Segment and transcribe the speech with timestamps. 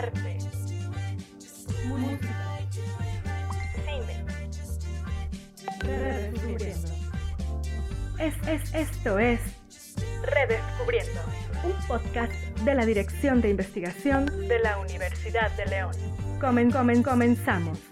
[0.00, 0.38] arte,
[1.84, 2.58] música,
[3.84, 4.24] cine.
[5.80, 6.88] Redescubriendo.
[8.18, 9.40] Es, es, esto es
[10.22, 11.20] Redescubriendo,
[11.64, 12.32] un podcast
[12.64, 15.92] de la Dirección de Investigación de la Universidad de León.
[16.40, 17.89] Comen, comen, comenzamos.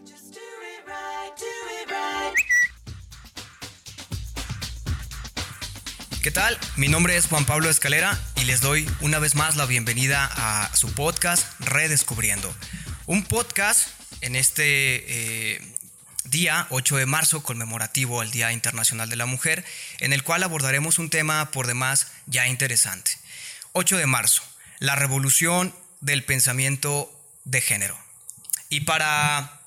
[6.28, 6.58] ¿Qué tal?
[6.76, 10.76] Mi nombre es Juan Pablo Escalera y les doy una vez más la bienvenida a
[10.76, 12.54] su podcast Redescubriendo.
[13.06, 13.88] Un podcast
[14.20, 15.74] en este eh,
[16.24, 19.64] día 8 de marzo conmemorativo al Día Internacional de la Mujer,
[20.00, 23.12] en el cual abordaremos un tema por demás ya interesante.
[23.72, 24.42] 8 de marzo,
[24.80, 27.10] la revolución del pensamiento
[27.46, 27.98] de género.
[28.68, 29.62] Y para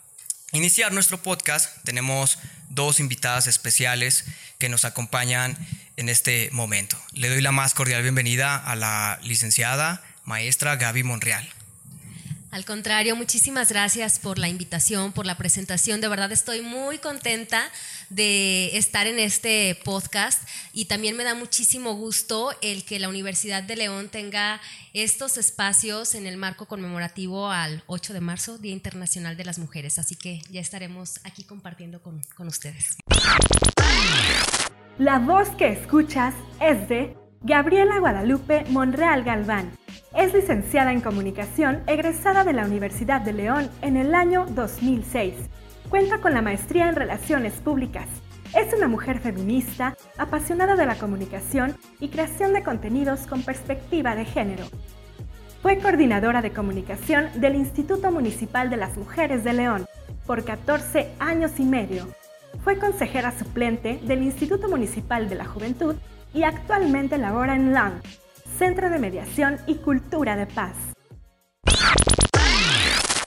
[0.51, 2.37] iniciar nuestro podcast tenemos
[2.73, 4.25] dos invitadas especiales
[4.57, 5.57] que nos acompañan
[5.97, 6.97] en este momento.
[7.13, 11.47] Le doy la más cordial bienvenida a la licenciada maestra Gaby Monreal.
[12.51, 16.01] Al contrario, muchísimas gracias por la invitación, por la presentación.
[16.01, 17.63] De verdad estoy muy contenta
[18.09, 23.63] de estar en este podcast y también me da muchísimo gusto el que la Universidad
[23.63, 24.59] de León tenga
[24.93, 29.97] estos espacios en el marco conmemorativo al 8 de marzo, Día Internacional de las Mujeres.
[29.97, 32.97] Así que ya estaremos aquí compartiendo con, con ustedes.
[34.97, 39.71] La voz que escuchas es de Gabriela Guadalupe Monreal Galván.
[40.15, 45.33] Es licenciada en comunicación egresada de la Universidad de León en el año 2006.
[45.89, 48.07] Cuenta con la maestría en Relaciones Públicas.
[48.53, 54.25] Es una mujer feminista, apasionada de la comunicación y creación de contenidos con perspectiva de
[54.25, 54.65] género.
[55.61, 59.85] Fue coordinadora de comunicación del Instituto Municipal de las Mujeres de León
[60.27, 62.09] por 14 años y medio.
[62.65, 65.95] Fue consejera suplente del Instituto Municipal de la Juventud
[66.33, 68.01] y actualmente labora en LAN,
[68.57, 70.75] Centro de Mediación y Cultura de Paz.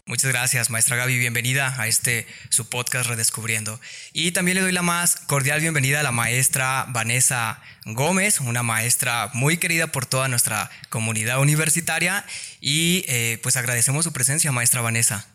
[0.06, 1.18] Muchas gracias, maestra Gaby.
[1.18, 3.80] Bienvenida a este su podcast Redescubriendo.
[4.12, 9.30] Y también le doy la más cordial bienvenida a la maestra Vanessa Gómez, una maestra
[9.32, 12.24] muy querida por toda nuestra comunidad universitaria.
[12.60, 15.26] Y eh, pues agradecemos su presencia, maestra Vanessa.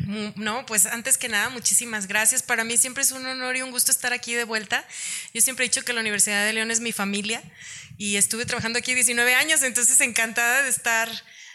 [0.00, 2.42] Mm, no, pues antes que nada, muchísimas gracias.
[2.42, 4.84] Para mí siempre es un honor y un gusto estar aquí de vuelta.
[5.32, 7.42] Yo siempre he dicho que la Universidad de León es mi familia
[7.98, 11.08] y estuve trabajando aquí 19 años, entonces encantada de estar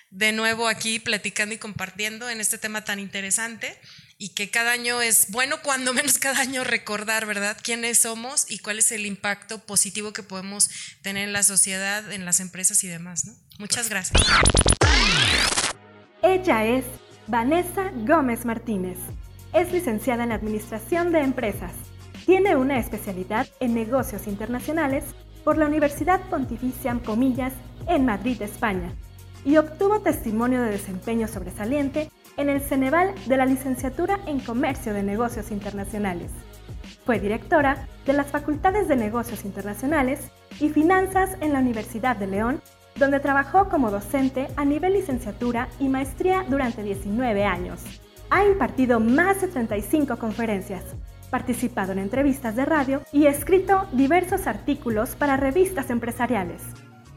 [0.09, 3.77] de nuevo aquí platicando y compartiendo en este tema tan interesante
[4.17, 8.59] y que cada año es bueno, cuando menos cada año recordar, ¿verdad?, quiénes somos y
[8.59, 10.69] cuál es el impacto positivo que podemos
[11.01, 13.33] tener en la sociedad, en las empresas y demás, ¿no?
[13.59, 14.21] Muchas gracias.
[16.23, 16.85] Ella es
[17.27, 18.97] Vanessa Gómez Martínez.
[19.51, 21.73] Es licenciada en Administración de Empresas.
[22.25, 25.03] Tiene una especialidad en negocios internacionales
[25.43, 27.51] por la Universidad Pontificia Comillas
[27.85, 28.93] en Madrid, España,
[29.43, 35.03] y obtuvo testimonio de desempeño sobresaliente en el Ceneval de la Licenciatura en Comercio de
[35.03, 36.31] Negocios Internacionales.
[37.05, 42.61] Fue directora de las Facultades de Negocios Internacionales y Finanzas en la Universidad de León
[42.97, 47.81] donde trabajó como docente a nivel licenciatura y maestría durante 19 años.
[48.29, 50.83] Ha impartido más de 35 conferencias,
[51.29, 56.61] participado en entrevistas de radio y escrito diversos artículos para revistas empresariales.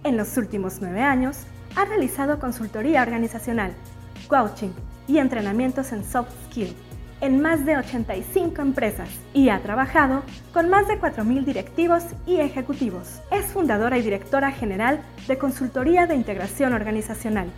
[0.04, 1.38] En los últimos nueve años,
[1.76, 3.72] ha realizado consultoría organizacional,
[4.28, 4.70] coaching
[5.06, 6.89] y entrenamientos en soft skills
[7.20, 10.22] en más de 85 empresas y ha trabajado
[10.53, 13.20] con más de 4.000 directivos y ejecutivos.
[13.31, 17.50] Es fundadora y directora general de Consultoría de Integración Organizacional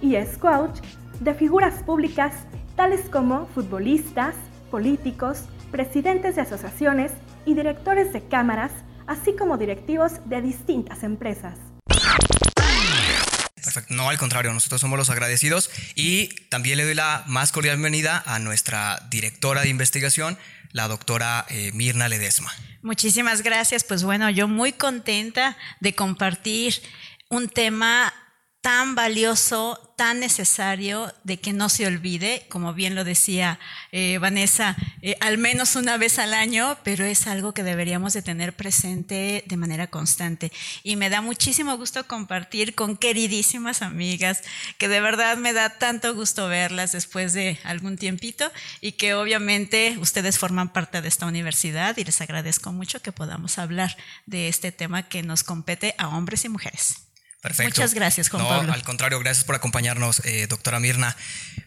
[0.00, 0.80] y es coach
[1.20, 2.32] de figuras públicas
[2.76, 4.36] tales como futbolistas,
[4.70, 7.12] políticos, presidentes de asociaciones
[7.44, 8.70] y directores de cámaras,
[9.06, 11.56] así como directivos de distintas empresas.
[13.62, 13.94] Perfecto.
[13.94, 18.22] No, al contrario, nosotros somos los agradecidos y también le doy la más cordial bienvenida
[18.26, 20.38] a nuestra directora de investigación,
[20.72, 22.52] la doctora eh, Mirna Ledesma.
[22.82, 23.84] Muchísimas gracias.
[23.84, 26.74] Pues bueno, yo muy contenta de compartir
[27.28, 28.12] un tema
[28.60, 33.60] tan valioso, tan necesario de que no se olvide, como bien lo decía
[33.92, 38.22] eh, Vanessa, eh, al menos una vez al año, pero es algo que deberíamos de
[38.22, 40.52] tener presente de manera constante.
[40.82, 44.42] Y me da muchísimo gusto compartir con queridísimas amigas,
[44.76, 48.50] que de verdad me da tanto gusto verlas después de algún tiempito
[48.80, 53.58] y que obviamente ustedes forman parte de esta universidad y les agradezco mucho que podamos
[53.58, 53.96] hablar
[54.26, 57.07] de este tema que nos compete a hombres y mujeres.
[57.40, 57.80] Perfecto.
[57.80, 58.72] Muchas gracias, Juan no, Pablo.
[58.72, 61.16] Al contrario, gracias por acompañarnos, eh, doctora Mirna.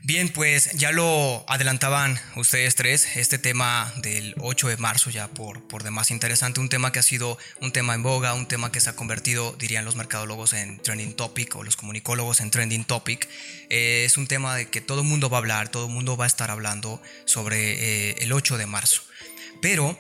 [0.04, 5.66] Bien, pues ya lo adelantaban ustedes tres, este tema del 8 de marzo ya por,
[5.68, 8.82] por demás interesante, un tema que ha sido un tema en boga, un tema que
[8.82, 13.30] se ha convertido, dirían los mercadólogos, en trending topic o los comunicólogos en trending topic.
[13.70, 16.18] Eh, es un tema de que todo el mundo va a hablar, todo el mundo
[16.18, 19.04] va a estar hablando sobre eh, el 8 de marzo.
[19.62, 19.98] Pero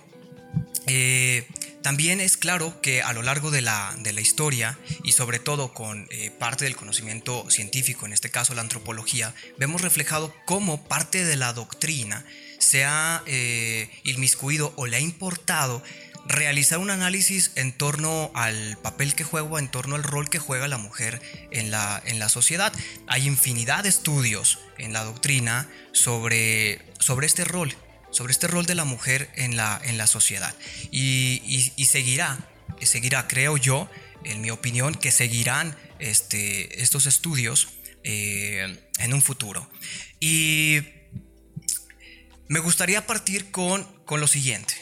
[0.88, 1.48] eh,
[1.82, 5.74] también es claro que a lo largo de la, de la historia y sobre todo
[5.74, 11.26] con eh, parte del conocimiento científico, en este caso la antropología, vemos reflejado cómo parte
[11.26, 12.24] de la doctrina
[12.60, 15.82] se ha eh, inmiscuido o le ha importado
[16.28, 20.68] realizar un análisis en torno al papel que juega, en torno al rol que juega
[20.68, 21.20] la mujer
[21.50, 22.72] en la, en la sociedad.
[23.08, 27.76] Hay infinidad de estudios en la doctrina sobre, sobre este rol
[28.12, 30.54] sobre este rol de la mujer en la, en la sociedad.
[30.92, 31.42] Y,
[31.76, 32.50] y, seguirá,
[32.82, 33.90] seguirá, creo yo,
[34.24, 37.70] en mi opinión, que seguirán este, estos estudios
[38.04, 39.70] eh, en un futuro.
[40.20, 40.82] Y
[42.48, 44.74] me gustaría partir con, con lo siguiente.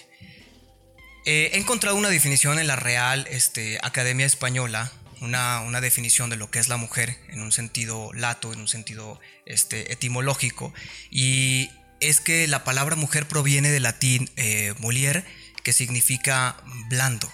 [1.25, 4.91] Eh, he encontrado una definición en la Real este, Academia Española,
[5.21, 8.67] una, una, definición de lo que es la mujer en un sentido lato, en un
[8.67, 10.73] sentido este, etimológico,
[11.11, 15.25] y es que la palabra mujer proviene del latín eh, molier,
[15.63, 16.57] que significa
[16.87, 17.31] blando,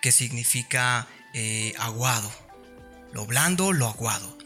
[0.00, 2.32] que significa eh, aguado.
[3.12, 4.38] Lo blando, lo aguado.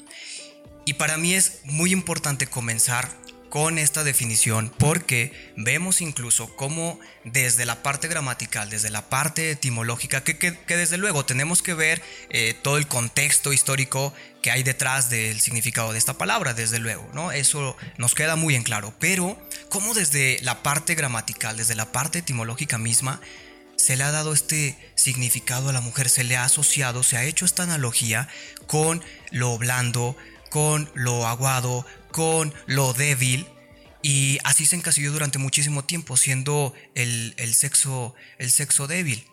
[0.85, 3.09] Y para mí es muy importante comenzar
[3.53, 10.25] con esta definición porque vemos incluso cómo desde la parte gramatical, desde la parte etimológica,
[10.25, 12.01] que, que, desde luego tenemos que ver
[12.31, 17.07] eh, todo el contexto histórico que hay detrás del significado de esta palabra, desde luego,
[17.13, 17.31] ¿no?
[17.31, 19.39] Eso nos queda muy en claro, pero
[19.69, 23.21] cómo desde la parte gramatical, desde la parte etimológica misma,
[23.77, 27.25] se le ha dado este significado a la mujer, se le ha asociado, se ha
[27.25, 28.29] hecho esta analogía
[28.67, 30.17] con lo blando,
[30.53, 33.47] con lo aguado, con lo débil
[34.03, 39.25] y así se encasilló durante muchísimo tiempo siendo el, el sexo, el sexo débil.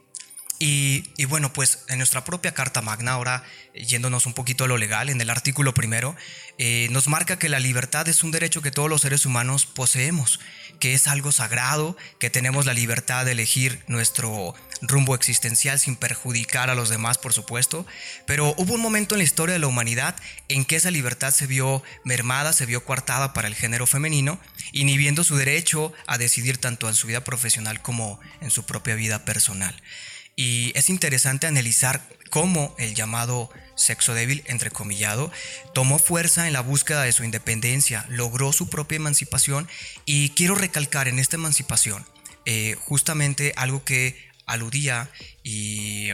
[0.62, 5.10] Y, bueno, pues en nuestra propia Carta Magna, ahora yéndonos un poquito a lo legal,
[5.10, 6.18] en el artículo primero,
[6.58, 10.42] eh, nos marca que la libertad es un derecho que todos los seres humanos poseemos,
[10.82, 16.70] que es algo sagrado, que tenemos la libertad de elegir nuestro rumbo existencial sin perjudicar
[16.70, 17.86] a los demás, por supuesto,
[18.26, 20.14] pero hubo un momento en la historia de la humanidad
[20.50, 24.42] en que esa libertad se vio mermada, se vio coartada para el género femenino,
[24.74, 29.24] inhibiendo su derecho a decidir tanto en su vida profesional como en su propia vida
[29.24, 29.82] personal.
[30.40, 35.34] Y es interesante analizar cómo el llamado sexo débil, entrecomillado,
[35.74, 39.68] tomó fuerza en la búsqueda de su independencia, logró su propia emancipación
[40.06, 42.06] y quiero recalcar en esta emancipación
[42.46, 44.16] eh, justamente algo que
[44.46, 45.10] aludía
[45.44, 46.12] y,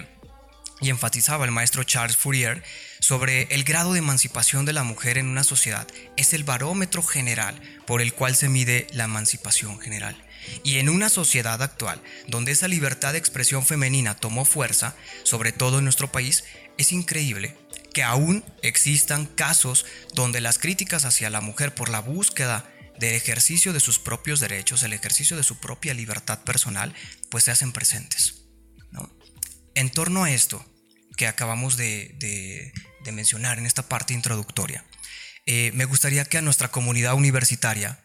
[0.81, 2.63] y enfatizaba el maestro Charles Fourier
[3.01, 5.87] sobre el grado de emancipación de la mujer en una sociedad.
[6.17, 10.24] Es el barómetro general por el cual se mide la emancipación general.
[10.63, 15.79] Y en una sociedad actual, donde esa libertad de expresión femenina tomó fuerza, sobre todo
[15.79, 16.43] en nuestro país,
[16.77, 17.57] es increíble
[17.93, 22.69] que aún existan casos donde las críticas hacia la mujer por la búsqueda
[22.99, 26.93] del ejercicio de sus propios derechos, el ejercicio de su propia libertad personal,
[27.29, 28.41] pues se hacen presentes.
[29.75, 30.65] En torno a esto
[31.17, 32.71] que acabamos de
[33.11, 34.85] mencionar en esta parte introductoria,
[35.45, 37.99] eh, me gustaría que a nuestra comunidad universitaria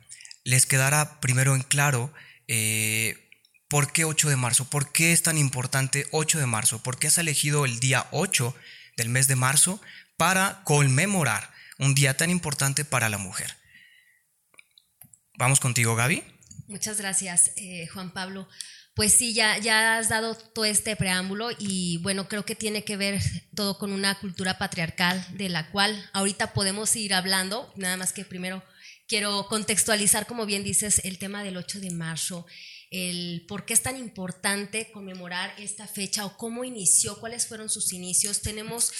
[0.44, 2.12] les quedara primero en claro
[2.52, 3.30] eh,
[3.68, 7.06] por qué 8 de marzo, por qué es tan importante 8 de marzo, por qué
[7.06, 8.56] has elegido el día 8
[8.96, 9.80] del mes de marzo
[10.16, 13.56] para conmemorar un día tan importante para la mujer.
[15.38, 16.24] Vamos contigo, Gaby.
[16.66, 18.48] Muchas gracias, eh, Juan Pablo.
[18.94, 22.96] Pues sí, ya, ya has dado todo este preámbulo y bueno, creo que tiene que
[22.96, 23.22] ver
[23.54, 28.24] todo con una cultura patriarcal de la cual ahorita podemos ir hablando, nada más que
[28.24, 28.64] primero
[29.10, 32.46] quiero contextualizar, como bien dices, el tema del 8 de marzo,
[32.92, 37.92] el por qué es tan importante conmemorar esta fecha o cómo inició, cuáles fueron sus
[37.92, 38.40] inicios.
[38.40, 38.92] Tenemos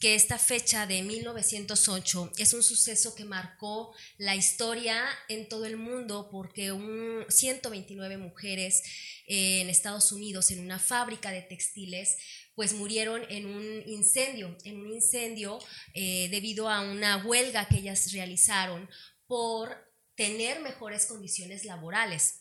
[0.00, 5.76] que esta fecha de 1908 es un suceso que marcó la historia en todo el
[5.76, 8.82] mundo porque un 129 mujeres
[9.26, 12.16] eh, en Estados Unidos en una fábrica de textiles
[12.54, 15.58] pues murieron en un incendio, en un incendio
[15.92, 18.88] eh, debido a una huelga que ellas realizaron
[19.28, 22.40] por tener mejores condiciones laborales,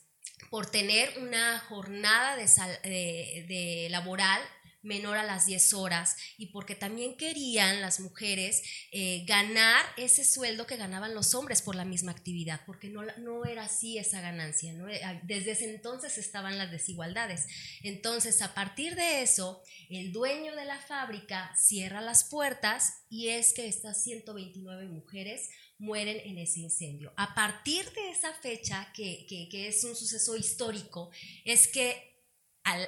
[0.50, 4.42] por tener una jornada de, sal, de, laboral
[4.82, 10.66] menor a las 10 horas y porque también querían las mujeres eh, ganar ese sueldo
[10.66, 14.74] que ganaban los hombres por la misma actividad, porque no, no era así esa ganancia.
[14.74, 17.48] Eh, desde ese entonces estaban las desigualdades.
[17.84, 23.54] Entonces, a partir de eso, el dueño de la fábrica cierra las puertas y es
[23.54, 27.14] que estas 129 mujeres mueren en ese incendio.
[27.18, 31.12] A partir de esa fecha, que, que es un suceso histórico,
[31.46, 32.08] es que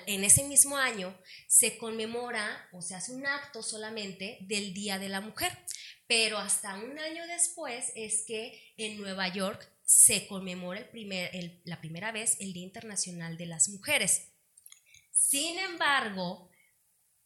[0.05, 1.17] en ese mismo año
[1.47, 5.57] se conmemora o se hace un acto solamente del Día de la Mujer,
[6.07, 11.79] pero hasta un año después es que en Nueva York se conmemora el primer, la
[11.79, 14.29] primera vez el Día Internacional de las Mujeres.
[15.11, 16.48] Sin embargo,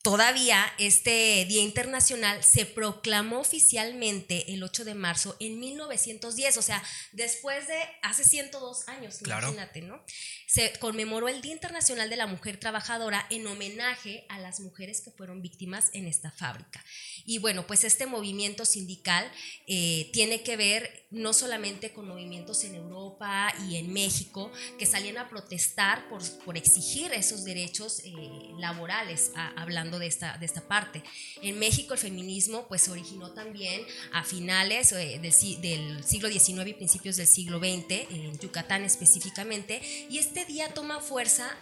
[0.03, 6.83] Todavía este Día Internacional se proclamó oficialmente el 8 de marzo en 1910, o sea,
[7.13, 10.03] después de hace 102 años, imagínate, ¿no?
[10.45, 15.09] Se conmemoró el Día Internacional de la Mujer Trabajadora en homenaje a las mujeres que
[15.09, 16.83] fueron víctimas en esta fábrica.
[17.25, 19.31] Y bueno, pues este movimiento sindical
[19.67, 25.17] eh, tiene que ver no solamente con movimientos en Europa y en México que salían
[25.17, 28.11] a protestar por, por exigir esos derechos eh,
[28.57, 31.03] laborales, hablando de esta, de esta parte.
[31.41, 33.81] En México el feminismo pues se originó también
[34.11, 39.81] a finales eh, del, del, siglo XIX y principios del siglo XX, en Yucatán específicamente,
[40.09, 41.55] y este día toma fuerza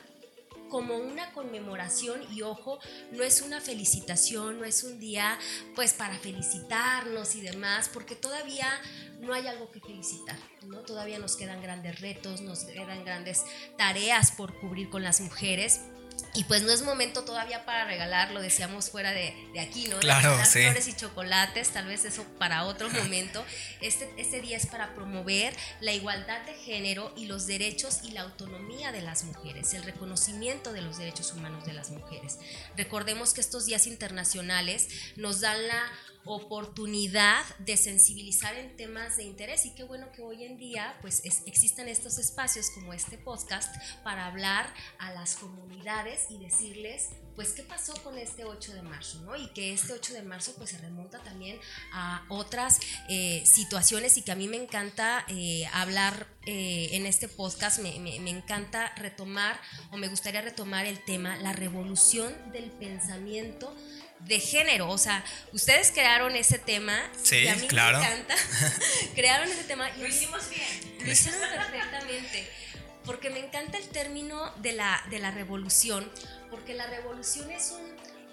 [0.71, 2.79] como una conmemoración y ojo,
[3.11, 5.37] no es una felicitación, no es un día
[5.75, 8.67] pues para felicitarnos y demás, porque todavía
[9.19, 10.79] no hay algo que felicitar, ¿no?
[10.79, 13.43] Todavía nos quedan grandes retos, nos quedan grandes
[13.77, 15.81] tareas por cubrir con las mujeres.
[16.33, 19.99] Y pues no es momento todavía para regalar, lo decíamos fuera de, aquí, ¿no?
[19.99, 20.61] Claro, sí.
[20.61, 23.43] Flores y chocolates, tal vez eso para otro momento.
[23.81, 28.21] Este, este día es para promover la igualdad de género y los derechos y la
[28.21, 32.37] autonomía de las mujeres, el reconocimiento de los derechos humanos de las mujeres.
[32.77, 35.83] Recordemos que estos días internacionales nos dan la
[36.25, 39.65] oportunidad de sensibilizar en temas de interés.
[39.65, 44.27] Y qué bueno que hoy en día pues existan estos espacios como este podcast para
[44.27, 49.35] hablar a las comunidades y decirles pues qué pasó con este 8 de marzo, ¿no?
[49.35, 51.59] Y que este 8 de marzo pues se remonta también
[51.93, 54.17] a otras eh, situaciones.
[54.17, 58.93] Y que a mí me encanta eh, hablar eh, en este podcast, me, me, encanta
[58.95, 59.59] retomar
[59.91, 63.75] o me gustaría retomar el tema, la revolución del pensamiento
[64.25, 64.89] de género.
[64.89, 65.23] O sea,
[65.53, 66.97] ustedes crearon ese tema.
[67.21, 67.99] Sí, y a mí claro.
[67.99, 68.35] me encanta.
[69.15, 69.89] crearon ese tema.
[69.97, 70.97] Y lo hicimos bien.
[71.05, 72.49] Lo hicieron perfectamente.
[73.05, 76.09] Porque me encanta el término de la, de la revolución.
[76.49, 77.81] Porque la revolución es un,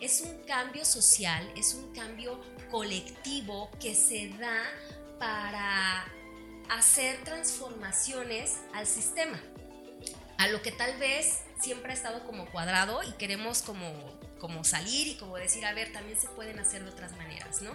[0.00, 2.40] es un cambio social, es un cambio
[2.70, 4.62] colectivo que se da
[5.18, 6.06] para
[6.68, 9.40] hacer transformaciones al sistema.
[10.36, 15.08] A lo que tal vez siempre ha estado como cuadrado y queremos como como salir
[15.08, 17.70] y como decir, a ver, también se pueden hacer de otras maneras, ¿no?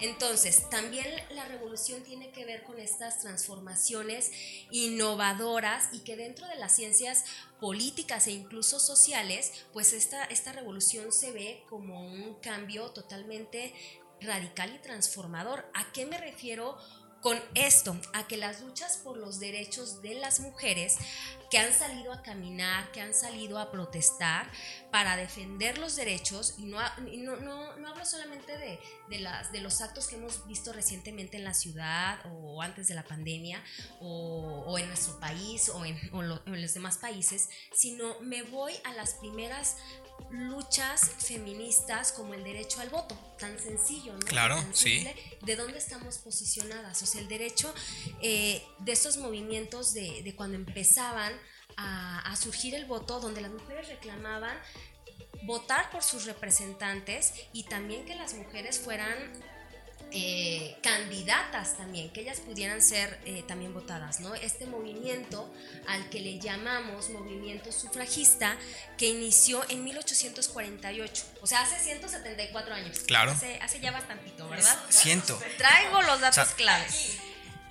[0.00, 4.32] Entonces, también la revolución tiene que ver con estas transformaciones
[4.70, 7.24] innovadoras y que dentro de las ciencias
[7.60, 13.74] políticas e incluso sociales, pues esta, esta revolución se ve como un cambio totalmente
[14.20, 15.70] radical y transformador.
[15.74, 16.76] ¿A qué me refiero?
[17.20, 20.96] Con esto, a que las luchas por los derechos de las mujeres
[21.50, 24.50] que han salido a caminar, que han salido a protestar
[24.90, 29.80] para defender los derechos, y no, no, no, hablo solamente de, de, las, de los
[29.80, 33.62] actos que hemos visto recientemente en la ciudad o antes de la pandemia
[34.00, 39.76] o, en nuestro país o en los demás países, sino me voy a las primeras
[40.30, 44.20] luchas feministas como el derecho al voto, tan sencillo, ¿no?
[44.20, 45.06] Claro, sí.
[45.42, 47.72] De dónde estamos posicionadas, o sea, el derecho
[48.20, 51.32] eh, de estos movimientos de, de cuando empezaban
[51.76, 54.56] a, a, surgir el voto, donde las mujeres reclamaban
[55.42, 59.16] votar por sus representantes y también que las mujeres fueran
[60.10, 64.34] eh, candidatas también, que ellas pudieran ser eh, también votadas, ¿no?
[64.34, 65.52] Este movimiento
[65.86, 68.56] al que le llamamos movimiento sufragista,
[68.96, 73.00] que inició en 1848, o sea, hace 174 años.
[73.00, 73.32] Claro.
[73.32, 74.78] Hace, hace ya bastantito, ¿verdad?
[74.88, 75.38] Siento.
[75.58, 77.18] Traigo los datos claves.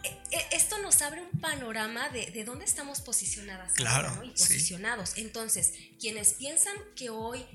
[0.03, 4.23] Eh, esto nos abre un panorama de, de dónde estamos posicionadas claro, ¿no?
[4.23, 5.13] y posicionados.
[5.17, 7.45] Entonces, quienes piensan que hoy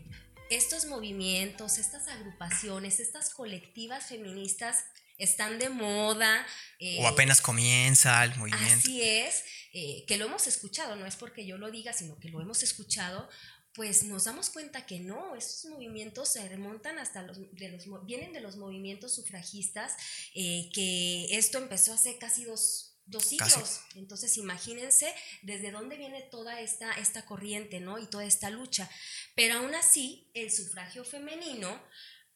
[0.56, 4.84] estos movimientos, estas agrupaciones, estas colectivas feministas
[5.18, 6.46] están de moda.
[6.78, 8.74] Eh, o apenas comienza el movimiento.
[8.74, 12.28] Así es, eh, que lo hemos escuchado, no es porque yo lo diga, sino que
[12.28, 13.28] lo hemos escuchado,
[13.74, 18.32] pues nos damos cuenta que no, estos movimientos se remontan hasta los, de los vienen
[18.32, 19.94] de los movimientos sufragistas,
[20.34, 23.80] eh, que esto empezó hace casi dos dos siglos.
[23.94, 27.98] Entonces, imagínense desde dónde viene toda esta, esta corriente, ¿no?
[27.98, 28.90] Y toda esta lucha.
[29.34, 31.82] Pero aún así, el sufragio femenino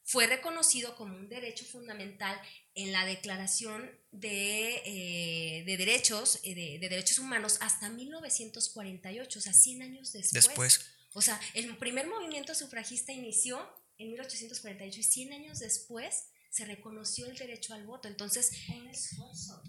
[0.02, 2.40] fue reconocido como un derecho fundamental
[2.74, 9.42] en la Declaración de, eh, de Derechos, eh, de, de, Derechos Humanos hasta 1948, o
[9.42, 10.46] sea, 100 años después.
[10.46, 10.80] Después.
[11.12, 13.58] O sea, el primer movimiento sufragista inició
[13.98, 18.08] en 1848 y 100 años después se reconoció el derecho al voto.
[18.08, 19.62] Entonces, un esfuerzo,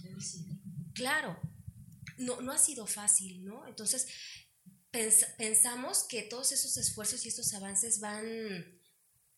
[0.98, 1.39] claro,
[2.18, 3.68] no, no ha sido fácil, ¿no?
[3.68, 4.08] Entonces,
[5.38, 8.82] pensamos que todos esos esfuerzos y estos avances van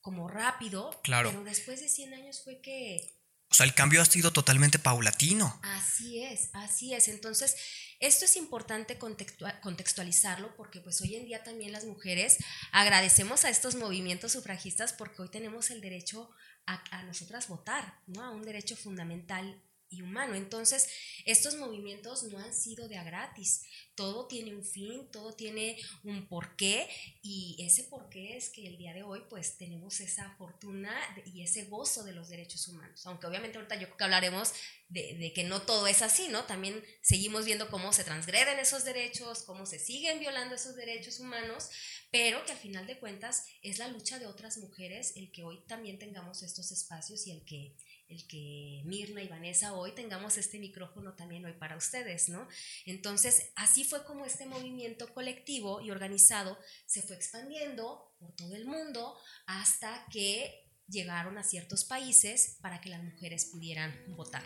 [0.01, 1.29] como rápido, claro.
[1.29, 3.15] pero después de 100 años fue que...
[3.51, 5.59] O sea, el cambio ha sido totalmente paulatino.
[5.63, 7.07] Así es, así es.
[7.07, 7.55] Entonces,
[7.99, 12.37] esto es importante contextualizarlo porque pues hoy en día también las mujeres
[12.71, 16.29] agradecemos a estos movimientos sufragistas porque hoy tenemos el derecho
[16.67, 18.23] a, a nosotras votar, ¿no?
[18.23, 20.35] A un derecho fundamental y humano.
[20.35, 20.89] Entonces,
[21.25, 23.63] estos movimientos no han sido de a gratis.
[23.95, 26.87] Todo tiene un fin, todo tiene un porqué
[27.21, 31.65] y ese porqué es que el día de hoy pues tenemos esa fortuna y ese
[31.65, 33.05] gozo de los derechos humanos.
[33.05, 34.53] Aunque obviamente ahorita yo creo que hablaremos
[34.87, 36.45] de, de que no todo es así, ¿no?
[36.45, 41.69] También seguimos viendo cómo se transgreden esos derechos, cómo se siguen violando esos derechos humanos,
[42.11, 45.61] pero que al final de cuentas es la lucha de otras mujeres el que hoy
[45.67, 47.75] también tengamos estos espacios y el que
[48.09, 52.47] el que Mirna y Vanessa hoy tengamos este micrófono también hoy para ustedes, ¿no?
[52.85, 58.65] Entonces, así fue como este movimiento colectivo y organizado se fue expandiendo por todo el
[58.65, 64.43] mundo hasta que llegaron a ciertos países para que las mujeres pudieran votar.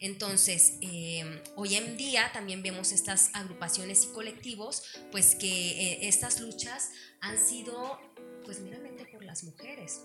[0.00, 6.40] Entonces, eh, hoy en día también vemos estas agrupaciones y colectivos, pues que eh, estas
[6.40, 7.98] luchas han sido,
[8.44, 10.02] pues meramente por las mujeres,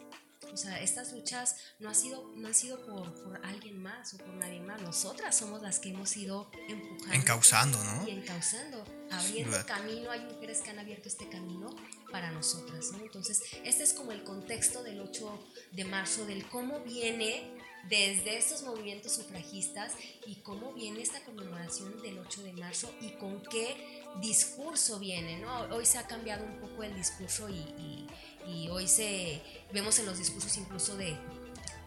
[0.54, 4.18] o sea, estas luchas no, ha sido, no han sido por, por, alguien más o
[4.18, 4.82] por nadie más.
[4.82, 7.14] Nosotras somos las que hemos ido empujando.
[7.14, 8.08] Encauzando, ¿no?
[8.08, 10.12] Y encauzando, abriendo camino.
[10.12, 11.76] Hay mujeres que han abierto este camino
[12.12, 13.00] para nosotras, ¿no?
[13.00, 17.52] Entonces, este es como el contexto del 8 de marzo, del cómo viene
[17.90, 19.94] desde estos movimientos sufragistas
[20.26, 25.62] y cómo viene esta conmemoración del 8 de marzo y con qué discurso viene, ¿no?
[25.76, 28.08] Hoy se ha cambiado un poco el discurso y, y
[28.48, 31.16] y hoy se vemos en los discursos incluso de,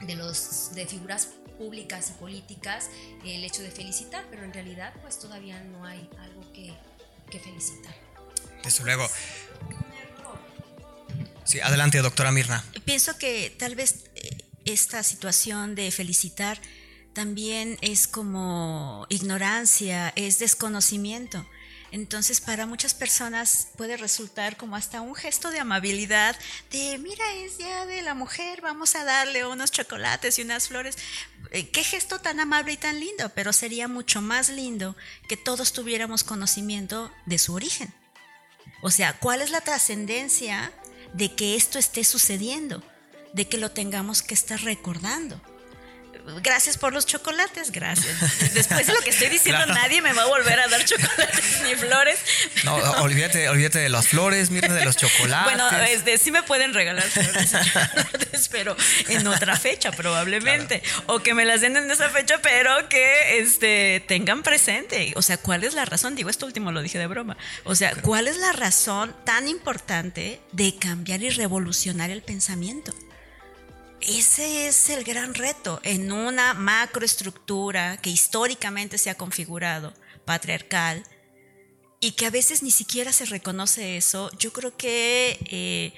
[0.00, 2.90] de, los, de figuras públicas y políticas
[3.24, 6.72] el hecho de felicitar, pero en realidad pues todavía no hay algo que,
[7.30, 7.94] que felicitar.
[8.62, 9.08] Desde luego.
[11.44, 12.64] Sí, adelante, doctora Mirna.
[12.84, 16.60] Pienso que tal vez eh, esta situación de felicitar
[17.12, 21.46] también es como ignorancia, es desconocimiento.
[21.92, 26.36] Entonces, para muchas personas puede resultar como hasta un gesto de amabilidad,
[26.70, 30.96] de mira, es día de la mujer, vamos a darle unos chocolates y unas flores.
[31.52, 34.96] Eh, qué gesto tan amable y tan lindo, pero sería mucho más lindo
[35.28, 37.94] que todos tuviéramos conocimiento de su origen.
[38.82, 40.72] O sea, ¿cuál es la trascendencia
[41.12, 42.82] de que esto esté sucediendo?
[43.32, 45.40] De que lo tengamos que estar recordando
[46.42, 48.16] gracias por los chocolates, gracias.
[48.54, 51.74] Después de lo que estoy diciendo, nadie me va a volver a dar chocolates ni
[51.74, 52.18] flores.
[52.64, 55.44] No, olvídate, olvídate de las flores, mira de los chocolates.
[55.44, 58.76] Bueno, este, sí me pueden regalar flores y chocolates, pero
[59.08, 60.82] en otra fecha probablemente.
[61.06, 65.12] O que me las den en esa fecha, pero que este, tengan presente.
[65.16, 66.14] O sea, ¿cuál es la razón?
[66.14, 67.36] Digo, esto último lo dije de broma.
[67.64, 72.92] O sea, ¿cuál es la razón tan importante de cambiar y revolucionar el pensamiento?
[74.06, 79.92] Ese es el gran reto en una macroestructura que históricamente se ha configurado,
[80.24, 81.02] patriarcal,
[81.98, 84.30] y que a veces ni siquiera se reconoce eso.
[84.38, 85.92] Yo creo que eh,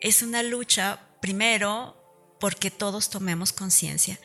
[0.00, 1.96] es una lucha, primero,
[2.40, 4.18] porque todos tomemos conciencia,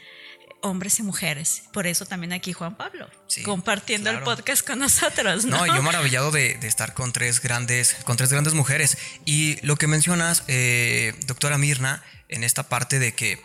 [0.61, 1.61] hombres y mujeres.
[1.73, 3.07] Por eso también aquí Juan Pablo,
[3.45, 5.45] compartiendo el podcast con nosotros.
[5.45, 8.97] No, yo maravillado de, estar con tres grandes, con tres grandes mujeres.
[9.25, 13.41] Y lo que mencionas, eh, doctora Mirna, en esta parte de que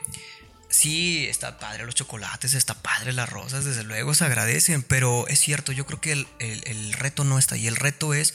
[0.73, 5.39] sí, está padre los chocolates, está padre las rosas, desde luego se agradecen, pero es
[5.39, 8.35] cierto, yo creo que el, reto no está ahí, el reto es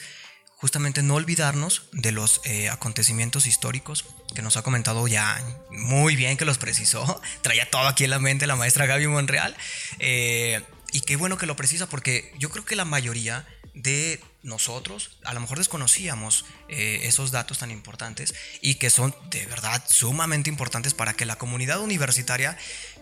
[0.56, 6.36] justamente no olvidarnos de los eh, acontecimientos históricos que nos ha comentado ya muy bien,
[6.36, 9.56] que los precisó, traía todo aquí en la mente la maestra Gaby Monreal,
[9.98, 13.46] eh, y qué bueno que lo precisa porque yo creo que la mayoría
[13.82, 19.46] de nosotros a lo mejor desconocíamos eh, esos datos tan importantes y que son de
[19.46, 22.56] verdad sumamente importantes para que la comunidad universitaria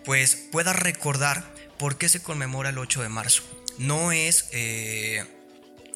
[0.05, 3.43] pues pueda recordar por qué se conmemora el 8 de marzo.
[3.77, 5.25] No es eh,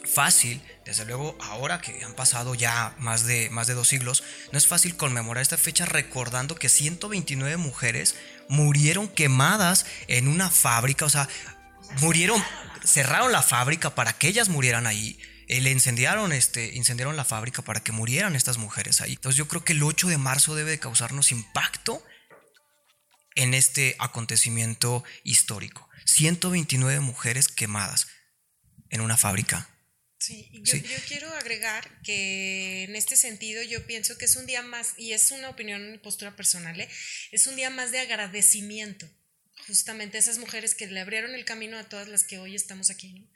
[0.05, 4.57] fácil, desde luego ahora que han pasado ya más de, más de dos siglos, no
[4.57, 8.15] es fácil conmemorar esta fecha recordando que 129 mujeres
[8.47, 11.27] murieron quemadas en una fábrica, o sea,
[11.99, 12.43] murieron,
[12.83, 15.19] cerraron la fábrica para que ellas murieran ahí.
[15.47, 19.13] Eh, le incendiaron, este, incendiaron la fábrica para que murieran estas mujeres ahí.
[19.13, 22.03] Entonces yo creo que el 8 de marzo debe de causarnos impacto
[23.35, 25.89] en este acontecimiento histórico.
[26.05, 28.07] 129 mujeres quemadas
[28.89, 29.67] en una fábrica.
[30.19, 34.61] Sí, yo, yo, quiero agregar que en este sentido yo pienso que es un día
[34.61, 36.87] más, y es una opinión y postura personal, ¿eh?
[37.31, 39.09] es un día más de agradecimiento
[39.67, 43.27] justamente esas mujeres que le abrieron el camino a todas las que hoy estamos aquí.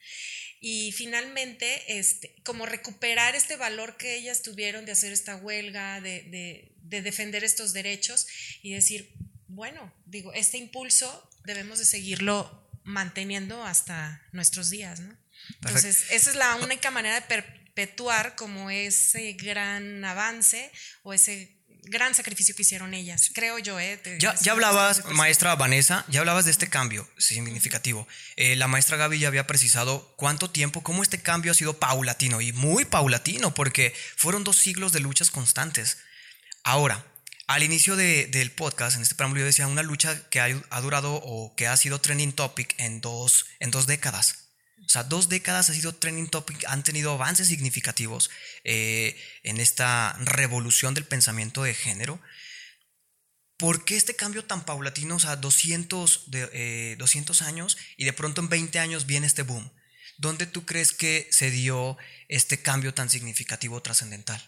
[0.60, 6.24] Y finalmente, este, como recuperar este valor que ellas tuvieron de hacer esta huelga, de,
[6.24, 8.26] de, de defender estos derechos
[8.62, 9.14] y decir,
[9.48, 15.18] bueno, digo, este impulso debemos de seguirlo manteniendo hasta nuestros días, ¿no?
[15.62, 20.72] Entonces, esa es la única manera de perpetuar como ese gran avance
[21.04, 21.55] o ese
[21.88, 23.80] gran sacrificio que hicieron ellas, creo yo.
[23.80, 24.00] ¿eh?
[24.20, 28.08] ya, ya hablabas, maestra Vanessa, ya hablabas de este cambio significativo.
[28.36, 32.42] Eh, la maestra Gaby ya había precisado cuánto tiempo, cómo este cambio ha sido paulatino
[32.42, 35.98] y muy paulatino, porque fueron dos siglos de luchas constantes.
[36.64, 37.06] Ahora,
[37.48, 40.82] al inicio de, del podcast, en este preámbulo, yo decía una lucha que ha, ha,
[40.82, 44.45] durado o que ha sido trending topic en dos, en dos décadas.
[44.84, 48.30] O sea, dos décadas ha sido trending topic, han tenido avances significativos
[48.64, 52.22] eh, en esta revolución del pensamiento de género.
[53.58, 55.16] ¿Por qué este cambio tan paulatino?
[55.16, 59.44] O sea, 200, de, eh, 200 años y de pronto en 20 años viene este
[59.44, 59.72] boom.
[60.18, 64.42] ¿Dónde tú crees que se dio este cambio tan significativo, trascendental?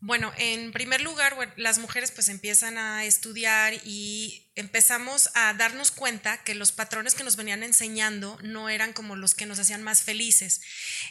[0.00, 6.36] Bueno, en primer lugar, las mujeres pues empiezan a estudiar y empezamos a darnos cuenta
[6.44, 10.02] que los patrones que nos venían enseñando no eran como los que nos hacían más
[10.02, 10.60] felices.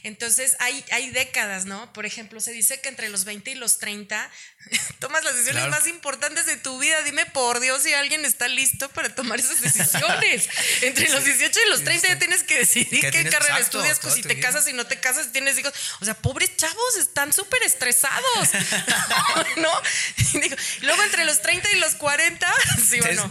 [0.03, 1.91] Entonces, hay, hay décadas, ¿no?
[1.91, 4.29] Por ejemplo, se dice que entre los 20 y los 30
[4.99, 5.71] tomas las decisiones claro.
[5.71, 7.01] más importantes de tu vida.
[7.01, 10.47] Dime por Dios si alguien está listo para tomar esas decisiones.
[10.81, 14.13] entre los 18 y los 30 ya tienes que decidir qué, carrera exacto, estudias, pues,
[14.13, 14.47] si te vida.
[14.47, 15.73] casas, si no te casas, si tienes hijos.
[15.99, 18.49] O sea, pobres chavos, están súper estresados.
[19.57, 19.71] ¿No?
[20.81, 22.47] Luego entre los 30 y los 40,
[22.87, 23.30] sí o no.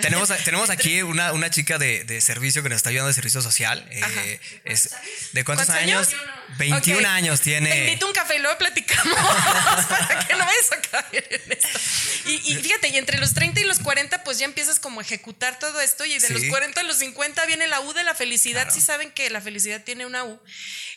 [0.00, 3.42] Tenemos, tenemos aquí una, una chica de, de, servicio que nos está ayudando de servicio
[3.42, 3.86] social.
[3.90, 4.90] Eh, es,
[5.32, 6.08] ¿De cuántos, ¿Cuántos años?
[6.08, 6.36] años?
[6.58, 7.04] 21 okay.
[7.04, 7.70] años tiene.
[7.70, 9.18] Te invito un café y luego platicamos
[9.88, 11.78] para que no vayas a caer en esto.
[12.26, 15.02] Y, y, fíjate, y entre los 30 y los 40, pues ya empiezas como a
[15.02, 16.04] ejecutar todo esto.
[16.04, 16.32] Y de sí.
[16.32, 18.62] los 40 a los 50 viene la U de la felicidad.
[18.62, 18.74] Claro.
[18.74, 20.40] Si sí saben que la felicidad tiene una U.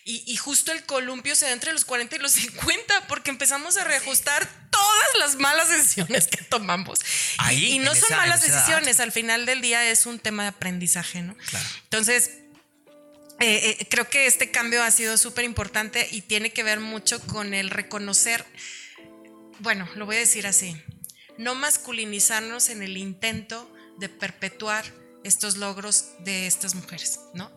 [0.06, 3.78] Y, y, justo el columpio se da entre los 40 y los 50, porque empezamos
[3.78, 7.00] a reajustar todas las malas decisiones que tomamos.
[7.38, 10.44] Ahí, y, y no son esa, malas decisiones, al final del día es un tema
[10.44, 11.36] de aprendizaje, ¿no?
[11.36, 11.66] Claro.
[11.84, 12.32] Entonces,
[13.40, 17.22] eh, eh, creo que este cambio ha sido súper importante y tiene que ver mucho
[17.28, 18.46] con el reconocer,
[19.60, 20.76] bueno, lo voy a decir así,
[21.38, 24.84] no masculinizarnos en el intento de perpetuar
[25.24, 27.50] estos logros de estas mujeres, ¿no?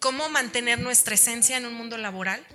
[0.00, 2.46] Cómo mantener nuestra esencia en un mundo laboral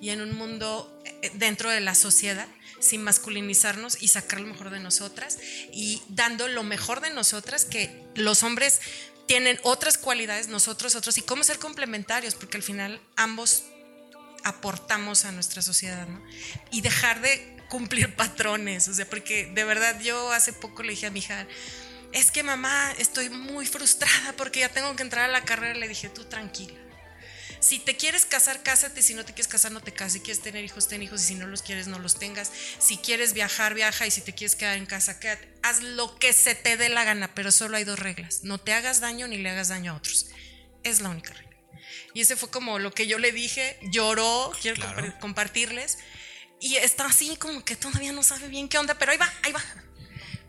[0.00, 2.48] y en un mundo eh, dentro de la sociedad
[2.82, 5.38] sin masculinizarnos y sacar lo mejor de nosotras
[5.72, 8.80] y dando lo mejor de nosotras que los hombres
[9.26, 13.64] tienen otras cualidades, nosotros otros, y cómo ser complementarios, porque al final ambos
[14.44, 16.20] aportamos a nuestra sociedad, ¿no?
[16.70, 21.06] Y dejar de cumplir patrones, o sea, porque de verdad yo hace poco le dije
[21.06, 21.46] a mi hija,
[22.12, 25.88] es que mamá, estoy muy frustrada porque ya tengo que entrar a la carrera, le
[25.88, 26.81] dije, tú tranquila.
[27.62, 29.02] Si te quieres casar, cásate.
[29.02, 30.14] Si no te quieres casar, no te cases.
[30.14, 31.22] Si quieres tener hijos, ten hijos.
[31.22, 32.50] Y si no los quieres, no los tengas.
[32.80, 34.04] Si quieres viajar, viaja.
[34.04, 35.48] Y si te quieres quedar en casa, quédate.
[35.62, 38.42] Haz lo que se te dé la gana, pero solo hay dos reglas.
[38.42, 40.26] No te hagas daño ni le hagas daño a otros.
[40.82, 41.56] Es la única regla.
[42.14, 43.78] Y ese fue como lo que yo le dije.
[43.82, 45.14] Lloró, quiero claro.
[45.20, 45.98] compartirles.
[46.60, 49.52] Y está así como que todavía no sabe bien qué onda, pero ahí va, ahí
[49.52, 49.62] va.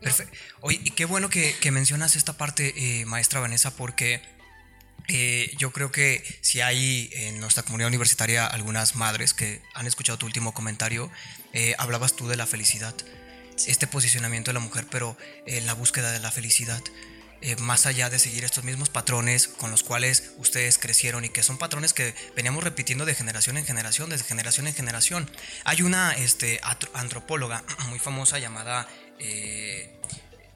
[0.00, 0.36] Perfecto.
[0.62, 4.20] Oye, y qué bueno que, que mencionas esta parte, eh, maestra Vanessa, porque
[5.08, 10.18] eh, yo creo que si hay en nuestra comunidad universitaria algunas madres que han escuchado
[10.18, 11.10] tu último comentario,
[11.52, 12.94] eh, hablabas tú de la felicidad,
[13.66, 16.82] este posicionamiento de la mujer, pero en la búsqueda de la felicidad.
[17.46, 21.42] Eh, más allá de seguir estos mismos patrones con los cuales ustedes crecieron y que
[21.42, 25.30] son patrones que veníamos repitiendo de generación en generación, de generación en generación.
[25.64, 26.58] Hay una este,
[26.94, 28.88] antropóloga muy famosa llamada
[29.18, 29.92] eh,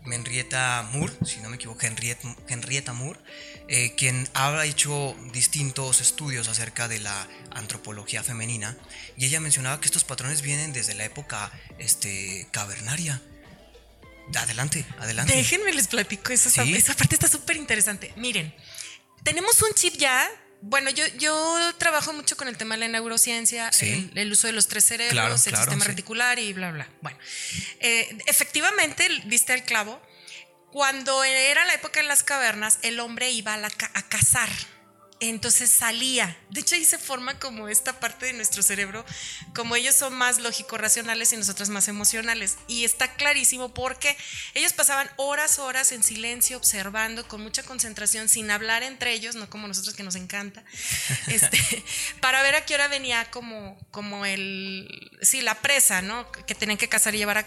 [0.07, 3.21] Henrietta Moore, si no me equivoco, Henrietta, Henrietta Moore,
[3.69, 8.77] eh, quien ha hecho distintos estudios acerca de la antropología femenina
[9.17, 13.21] y ella mencionaba que estos patrones vienen desde la época este, cavernaria.
[14.35, 15.35] Adelante, adelante.
[15.35, 16.51] Déjenme les platico eso.
[16.51, 16.75] ¿Sí?
[16.75, 18.13] Esa parte está súper interesante.
[18.17, 18.55] Miren,
[19.23, 20.29] tenemos un chip ya
[20.61, 24.11] bueno, yo, yo trabajo mucho con el tema de la neurociencia, sí.
[24.13, 25.91] el, el, uso de los tres cerebros, claro, el claro, sistema sí.
[25.91, 26.89] reticular y bla, bla.
[27.01, 27.19] Bueno,
[27.81, 30.01] eh, efectivamente, viste el clavo,
[30.73, 34.51] cuando era la época de las cavernas, el hombre iba a, la, a cazar,
[35.21, 36.37] entonces salía.
[36.51, 39.05] De hecho, ahí se forma como esta parte de nuestro cerebro,
[39.55, 42.57] como ellos son más lógico-racionales y nosotros más emocionales.
[42.69, 44.17] Y está clarísimo porque
[44.55, 49.51] ellos pasaban horas, horas en silencio, observando, con mucha concentración, sin hablar entre ellos, no
[49.51, 50.63] como nosotros que nos encanta,
[51.27, 51.85] este,
[52.21, 56.31] para ver a qué hora venía como, como el, sí, la presa, ¿no?
[56.31, 57.47] Que tenían que cazar y llevar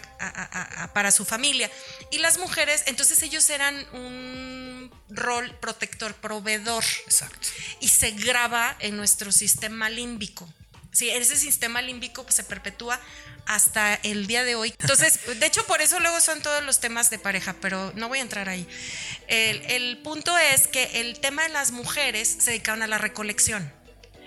[0.92, 1.70] para su familia.
[2.10, 6.84] Y las mujeres, entonces ellos eran un rol protector, proveedor.
[7.04, 7.48] Exacto.
[7.80, 10.48] Y se graba en nuestro sistema límbico.
[10.92, 13.00] Sí, ese sistema límbico pues, se perpetúa
[13.46, 14.74] hasta el día de hoy.
[14.78, 18.18] Entonces, de hecho, por eso luego son todos los temas de pareja, pero no voy
[18.18, 18.66] a entrar ahí.
[19.26, 23.72] El, el punto es que el tema de las mujeres se dedicaban a la recolección.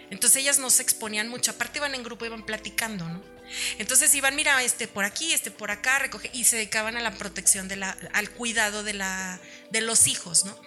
[0.10, 3.36] Entonces ellas no se exponían mucho, aparte iban en grupo, iban platicando, ¿no?
[3.78, 7.12] Entonces iban, mira, este por aquí, este por acá, recoge, y se dedicaban a la
[7.12, 9.40] protección, de la, al cuidado de, la,
[9.72, 10.60] de los hijos, ¿no?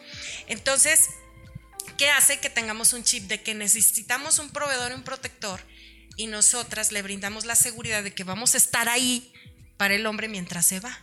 [0.49, 1.11] Entonces,
[1.97, 5.61] ¿qué hace que tengamos un chip de que necesitamos un proveedor, un protector,
[6.17, 9.33] y nosotras le brindamos la seguridad de que vamos a estar ahí
[9.77, 10.99] para el hombre mientras se va?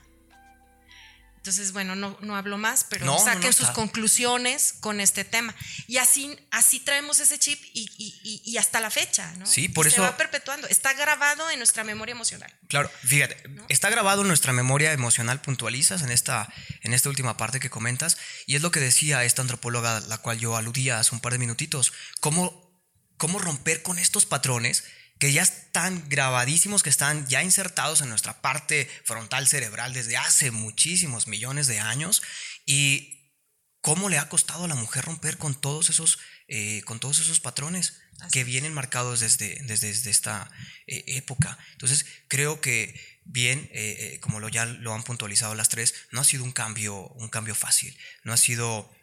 [1.45, 5.53] Entonces, bueno, no, no hablo más, pero saquen sus conclusiones con este tema.
[5.85, 9.45] Y así, así traemos ese chip y, hasta la fecha, ¿no?
[9.45, 9.97] Sí, por eso.
[9.97, 10.67] Se va perpetuando.
[10.69, 12.51] Está grabado en nuestra memoria emocional.
[12.67, 13.37] Claro, fíjate,
[13.69, 18.17] está grabado en nuestra memoria emocional, puntualizas en esta, en esta última parte que comentas.
[18.47, 21.37] Y es lo que decía esta antropóloga, la cual yo aludía hace un par de
[21.37, 21.93] minutitos.
[22.21, 22.75] ¿Cómo,
[23.17, 24.83] cómo romper con estos patrones?
[25.25, 30.51] Que ya están grabadísimos, que están ya insertados en nuestra parte frontal cerebral desde hace
[30.51, 32.21] muchísimos millones de años
[32.63, 33.33] y
[33.81, 37.39] cómo le ha costado a la mujer romper con todos esos, eh, con todos esos
[37.39, 37.99] patrones
[38.31, 40.51] que vienen marcados desde, desde, esta
[40.85, 41.57] eh, época.
[41.71, 46.23] Entonces, creo que bien, eh, como lo, ya lo han puntualizado las tres, no ha
[46.23, 48.95] sido un cambio, un cambio fácil, no ha sido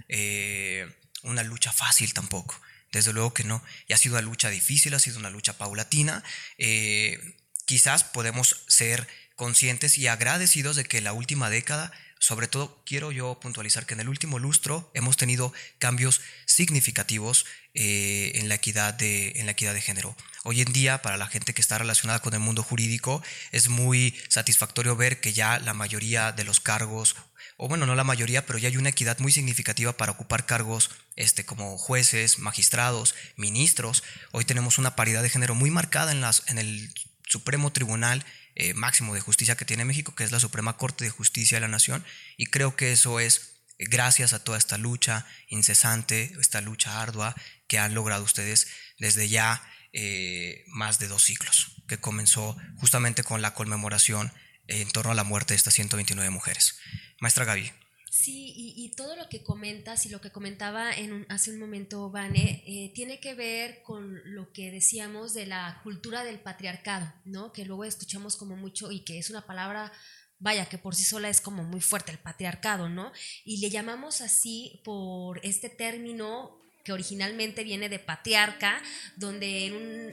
[1.24, 2.60] una lucha fácil tampoco.
[2.92, 3.62] Desde luego que no.
[3.88, 6.22] Y ha sido una lucha difícil, ha sido una lucha paulatina.
[6.58, 7.18] Eh,
[7.64, 13.40] quizás podemos ser conscientes y agradecidos de que la última década, sobre todo quiero yo
[13.40, 19.32] puntualizar que en el último lustro hemos tenido cambios significativos eh, en, la equidad de,
[19.36, 20.14] en la equidad de género.
[20.44, 24.14] Hoy en día, para la gente que está relacionada con el mundo jurídico, es muy
[24.28, 27.16] satisfactorio ver que ya la mayoría de los cargos
[27.56, 30.90] o bueno, no la mayoría, pero ya hay una equidad muy significativa para ocupar cargos
[31.16, 34.02] este, como jueces, magistrados, ministros.
[34.32, 36.92] Hoy tenemos una paridad de género muy marcada en, las, en el
[37.26, 41.10] Supremo Tribunal eh, Máximo de Justicia que tiene México, que es la Suprema Corte de
[41.10, 42.04] Justicia de la Nación,
[42.36, 47.34] y creo que eso es gracias a toda esta lucha incesante, esta lucha ardua
[47.66, 49.62] que han logrado ustedes desde ya
[49.92, 54.32] eh, más de dos siglos, que comenzó justamente con la conmemoración
[54.68, 56.76] en torno a la muerte de estas 129 mujeres.
[57.22, 57.70] Maestra Gaby.
[58.10, 62.64] Sí, y, todo lo que comentas y lo que comentaba en hace un momento Vane,
[62.66, 67.52] eh, tiene que ver con lo que decíamos de la cultura del patriarcado, ¿no?
[67.52, 69.92] Que luego escuchamos como mucho y que es una palabra
[70.40, 73.12] vaya, que por sí sola es como muy fuerte el patriarcado, ¿no?
[73.44, 78.82] Y le llamamos así por este término que originalmente viene de patriarca,
[79.16, 79.66] donde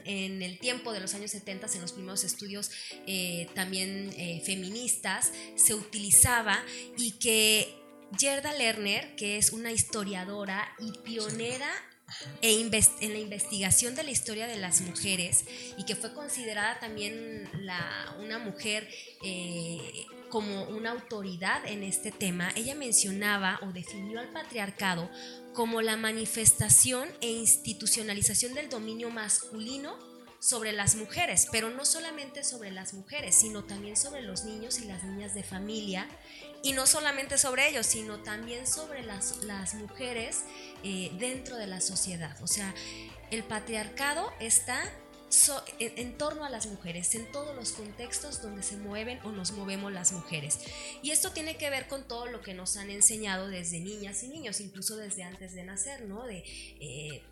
[0.04, 2.70] en, el tiempo de los años 70, en los primeros estudios
[3.06, 6.62] eh, también eh, feministas, se utilizaba
[6.96, 7.74] y que
[8.18, 11.70] Gerda Lerner, que es una historiadora y pionera
[12.42, 15.44] e en la investigación de la historia de las mujeres
[15.78, 17.48] y que fue considerada también
[18.18, 18.88] una mujer
[19.22, 25.10] eh, como una autoridad en este tema, ella mencionaba o definió al patriarcado
[25.52, 29.98] como la manifestación e institucionalización del dominio masculino
[30.38, 34.86] sobre las mujeres, pero no solamente sobre las mujeres, sino también sobre los niños y
[34.86, 36.08] las niñas de familia,
[36.62, 40.44] y no solamente sobre ellos, sino también sobre las, las mujeres
[40.82, 42.36] eh, dentro de la sociedad.
[42.42, 42.74] O sea,
[43.30, 44.82] el patriarcado está
[45.78, 49.92] en, torno a las mujeres, en todos los contextos donde se mueven o nos movemos
[49.92, 50.58] las mujeres.
[51.02, 54.28] Y esto tiene que ver con todo lo que nos han enseñado desde niñas y
[54.28, 56.24] niños, incluso desde antes de nacer, ¿no?
[56.26, 56.44] De
[56.80, 57.22] eh,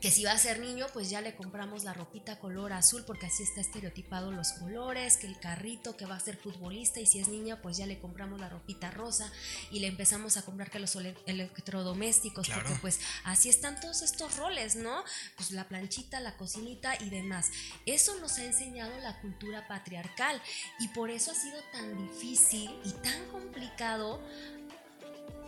[0.00, 3.26] que si va a ser niño, pues ya le compramos la ropita color azul porque
[3.26, 7.20] así está estereotipado los colores, que el carrito que va a ser futbolista y si
[7.20, 9.30] es niña, pues ya le compramos la ropita rosa
[9.70, 14.76] y le empezamos a comprar que los electrodomésticos, porque pues así están todos estos roles,
[14.76, 15.04] ¿no?
[15.36, 17.50] Pues la planchita, la cocinita y demás.
[17.84, 20.40] Eso nos ha enseñado la cultura patriarcal
[20.78, 24.22] y por eso ha sido tan difícil y tan complicado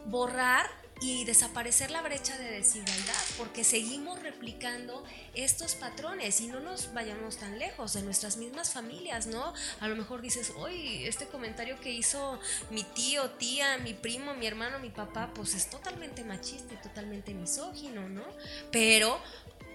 [0.07, 5.03] borrar y desaparecer la brecha de desigualdad, porque seguimos replicando
[5.35, 9.53] estos patrones y no nos vayamos tan lejos de nuestras mismas familias, ¿no?
[9.81, 12.39] A lo mejor dices, hoy este comentario que hizo
[12.71, 17.35] mi tío, tía, mi primo, mi hermano, mi papá, pues es totalmente machista y totalmente
[17.35, 18.25] misógino, ¿no?
[18.71, 19.21] Pero,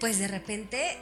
[0.00, 0.96] pues de repente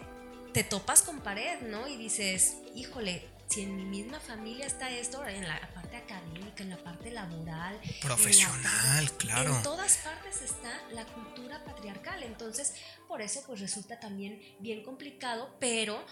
[0.53, 1.87] te topas con pared, ¿no?
[1.87, 6.71] Y dices, híjole, si en mi misma familia está esto, en la parte académica, en
[6.71, 9.57] la parte laboral, profesional, claro.
[9.57, 12.23] En todas partes está la cultura patriarcal.
[12.23, 12.75] Entonces,
[13.09, 16.05] por eso pues resulta también bien complicado, pero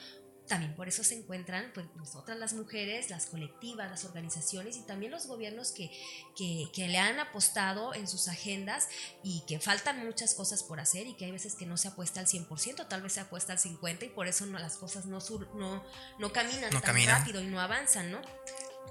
[0.47, 5.11] también por eso se encuentran pues, nosotras las mujeres, las colectivas, las organizaciones y también
[5.11, 5.91] los gobiernos que,
[6.37, 8.89] que, le han apostado en sus agendas
[9.23, 12.21] y que faltan muchas cosas por hacer y que hay veces que no se apuesta
[12.21, 15.19] al 100%, tal vez se apuesta al 50% y por eso no, las cosas no,
[15.55, 15.83] no,
[16.19, 18.21] no caminan tan rápido y no avanzan, ¿no?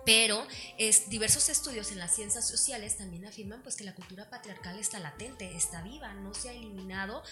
[0.05, 0.45] Pero
[0.77, 4.99] es, diversos estudios en las ciencias sociales también afirman pues que la cultura patriarcal está
[4.99, 7.23] latente, está viva, no se ha eliminado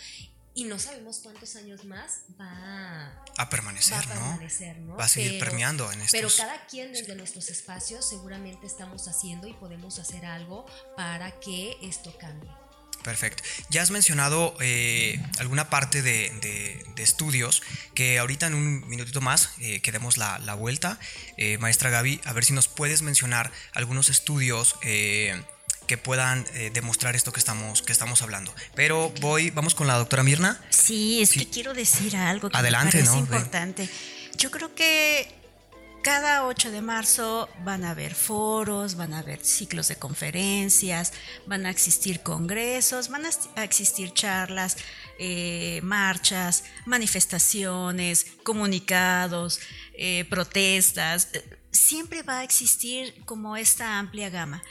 [0.53, 4.95] y no sabemos cuántos años más va a permanecer, va a, permanecer, ¿no?
[4.97, 6.11] Va a seguir permeando en estos...
[6.11, 10.65] Pero cada quien desde nuestros espacios seguramente estamos haciendo y podemos hacer algo
[10.97, 12.51] para que esto cambie.
[13.03, 13.43] Perfecto.
[13.69, 17.63] Ya has mencionado eh, alguna parte de, estudios
[17.95, 20.99] que ahorita en un minutito más eh, que demos la, vuelta.
[21.37, 25.41] Eh, maestra Gaby, a ver si nos puedes mencionar algunos estudios eh,
[25.91, 28.55] que puedan eh, demostrar esto que estamos, que estamos hablando.
[28.75, 30.57] Pero voy, vamos con la doctora Mirna.
[30.69, 33.89] Sí, es que quiero decir algo que Adelante, me parece importante.
[34.37, 35.35] Yo creo que
[36.01, 41.11] cada 8 de marzo van a haber foros, van a haber ciclos de conferencias,
[41.45, 43.23] van a existir congresos, van
[43.57, 44.77] a existir charlas,
[45.19, 49.59] eh, marchas, manifestaciones, comunicados,
[49.95, 51.27] eh, protestas.
[51.71, 54.63] Siempre va a existir como esta amplia gama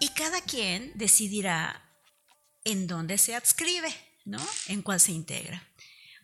[0.00, 1.82] y cada quien decidirá
[2.64, 4.44] en dónde se adscribe, ¿no?
[4.68, 5.62] En cuál se integra.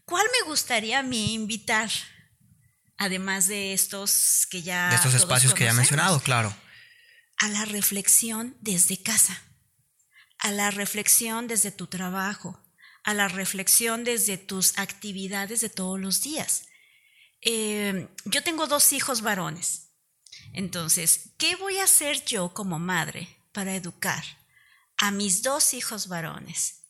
[0.05, 1.91] ¿Cuál me gustaría a mí invitar?
[2.97, 4.91] Además de estos que ya...
[4.91, 6.55] De estos espacios que ya he mencionado, claro.
[7.39, 9.43] A la reflexión desde casa,
[10.39, 12.63] a la reflexión desde tu trabajo,
[13.05, 16.67] a la reflexión desde tus actividades de todos los días.
[17.41, 19.93] Eh, yo tengo dos hijos varones.
[20.53, 24.25] Entonces, ¿qué voy a hacer yo como madre para educar
[24.97, 26.83] a mis dos hijos varones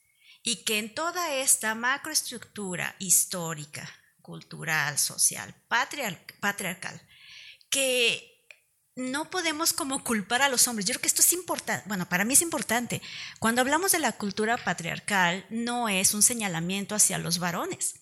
[0.42, 3.88] y que en toda esta macroestructura histórica,
[4.22, 7.00] cultural, social, patriarcal,
[7.68, 8.30] que
[8.96, 10.86] no podemos como culpar a los hombres.
[10.86, 13.00] Yo creo que esto es importante, bueno, para mí es importante.
[13.38, 17.99] Cuando hablamos de la cultura patriarcal, no es un señalamiento hacia los varones,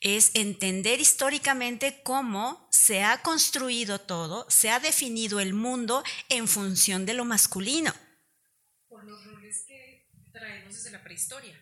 [0.00, 7.06] es entender históricamente cómo se ha construido todo, se ha definido el mundo en función
[7.06, 7.94] de lo masculino.
[8.88, 11.58] Por los roles que traemos desde la prehistoria,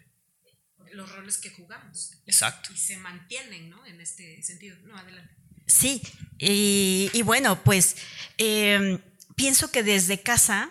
[0.92, 2.12] los roles que jugamos.
[2.27, 2.72] Exacto.
[2.72, 3.85] Y se mantienen, ¿no?
[3.87, 4.77] En este sentido.
[4.85, 5.35] No, adelante.
[5.66, 6.01] Sí,
[6.38, 7.96] y, bueno, pues
[8.38, 9.01] em,
[9.35, 10.70] pienso que desde casa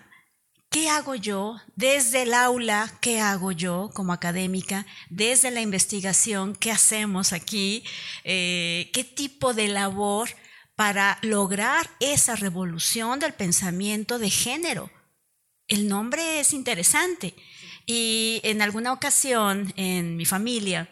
[0.76, 2.92] ¿Qué hago yo desde el aula?
[3.00, 4.86] ¿Qué hago yo como académica?
[5.10, 7.86] Desde la investigación, ¿qué hacemos aquí?
[8.26, 10.28] Eh, ¿Qué tipo de labor
[10.76, 14.92] para lograr esa revolución del pensamiento de género?
[15.70, 17.36] El nombre es interesante.
[17.86, 20.90] Y en alguna ocasión en mi familia,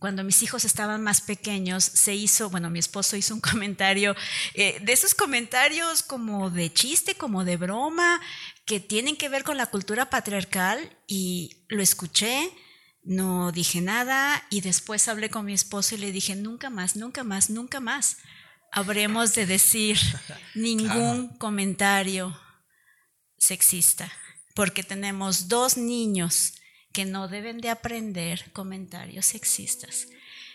[0.00, 4.16] cuando mis hijos estaban más pequeños, se hizo, bueno, mi esposo hizo un comentario,
[4.54, 8.20] eh, de esos comentarios como de chiste, como de broma,
[8.70, 12.52] que tienen que ver con la cultura patriarcal y lo escuché,
[13.02, 17.24] no dije nada y después hablé con mi esposo y le dije, nunca más, nunca
[17.24, 18.18] más, nunca más
[18.70, 19.98] habremos de decir
[20.54, 22.38] ningún comentario
[23.38, 24.12] sexista,
[24.54, 26.52] porque tenemos dos niños
[26.92, 30.06] que no deben de aprender comentarios sexistas.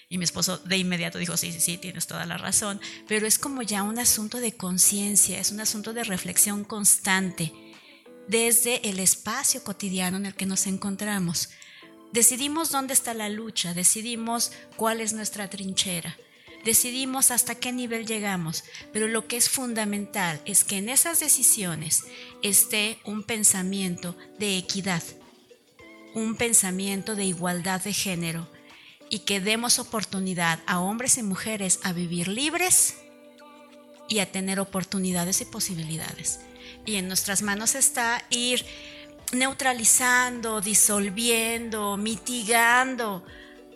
[0.07, 3.37] Y mi esposo de inmediato dijo, sí, sí, sí, tienes toda la razón, pero es
[3.37, 7.51] como ya un asunto de conciencia, es un asunto de reflexión constante
[8.27, 11.49] desde el espacio cotidiano en el que nos encontramos.
[12.11, 16.17] Decidimos dónde está la lucha, decidimos cuál es nuestra trinchera,
[16.63, 22.05] decidimos hasta qué nivel llegamos, pero lo que es fundamental es que en esas decisiones
[22.41, 25.03] esté un pensamiento de equidad,
[26.13, 28.49] un pensamiento de igualdad de género
[29.09, 32.95] y que demos oportunidad a hombres y mujeres a vivir libres
[34.07, 36.39] y a tener oportunidades y posibilidades
[36.85, 38.65] y en nuestras manos está ir
[39.31, 43.25] neutralizando, disolviendo, mitigando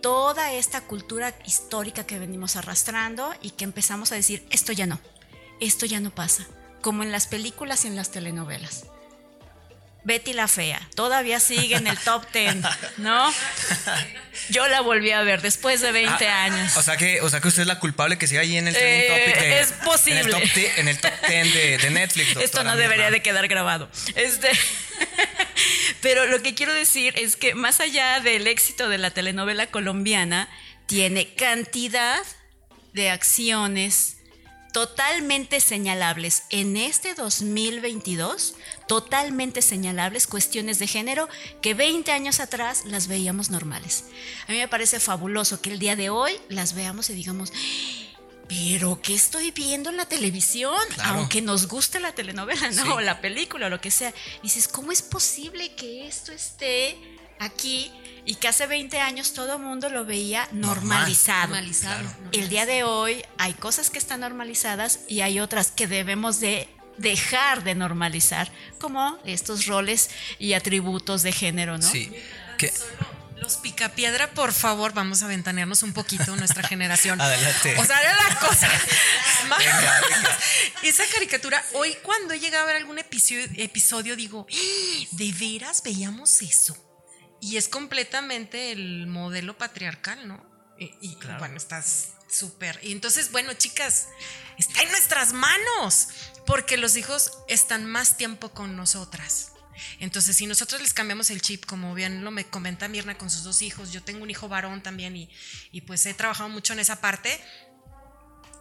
[0.02, 5.00] toda esta cultura histórica que venimos arrastrando y que empezamos a decir, esto ya no,
[5.60, 6.48] esto ya no pasa,
[6.82, 8.86] como en las películas y en las telenovelas.
[10.04, 10.80] Betty la Fea.
[10.96, 12.56] Todavía sigue en el top 10,
[12.98, 13.34] ¿no?
[14.50, 16.78] Yo la volví a ver después de 20 Ah, años.
[16.78, 18.76] O sea que, o sea que usted es la culpable que sigue ahí en el
[18.78, 20.22] Eh, topic de, es posible.
[20.22, 20.42] En el top,
[20.78, 22.36] en el top 10 de, de Netflix.
[22.38, 23.90] Esto no debería de quedar grabado.
[24.16, 24.50] Este,
[26.02, 30.50] pero lo que quiero decir es que más allá del éxito de la telenovela colombiana,
[30.86, 32.20] tiene cantidad
[32.94, 34.18] de acciones
[34.72, 38.56] totalmente señalables en este 2022,
[38.88, 41.28] totalmente señalables cuestiones de género
[41.62, 44.06] que 20 años atrás las veíamos normales.
[44.48, 47.52] A mí me parece fabuloso que el día de hoy las veamos y digamos,
[48.48, 50.80] pero ¿qué estoy viendo en la televisión?
[50.96, 51.20] Claro.
[51.20, 52.84] Aunque nos guste la telenovela, ¿no?
[52.84, 52.90] Sí.
[52.90, 54.14] O la película, o lo que sea.
[54.42, 56.98] Dices, ¿cómo es posible que esto esté
[57.40, 57.92] aquí
[58.30, 60.76] y que hace 20 años todo el mundo lo veía Normal.
[61.00, 61.48] normalizado?
[61.48, 62.00] Normalizado.
[62.02, 62.16] Claro.
[62.32, 66.70] El día de hoy hay cosas que están normalizadas y hay otras que debemos de
[67.00, 71.90] dejar de normalizar, como estos roles y atributos de género, ¿no?
[71.90, 72.12] Sí.
[72.60, 72.72] Que,
[73.38, 77.20] Los picapiedra, por favor, vamos a ventanearnos un poquito nuestra generación.
[77.22, 77.76] Adelante.
[77.80, 78.68] O sea, era la cosa.
[79.48, 80.38] más- Venga, venga.
[80.84, 85.06] Esa caricatura, hoy cuando he llegado a ver algún episodio, episodio digo, "¡Ah!
[85.12, 86.78] ¿de veras veíamos eso?
[87.42, 90.44] Y es completamente el modelo patriarcal, ¿no?
[90.78, 92.80] Y, y, bueno, estás súper.
[92.84, 94.08] Y entonces, bueno, chicas,
[94.58, 96.10] está en nuestras manos,
[96.46, 99.52] porque los hijos están más tiempo con nosotras.
[100.00, 103.44] Entonces, si nosotros les cambiamos el chip, como bien lo me comenta Mirna con sus
[103.44, 105.30] dos hijos, yo tengo un hijo varón también y,
[105.72, 107.40] y pues he trabajado mucho en esa parte,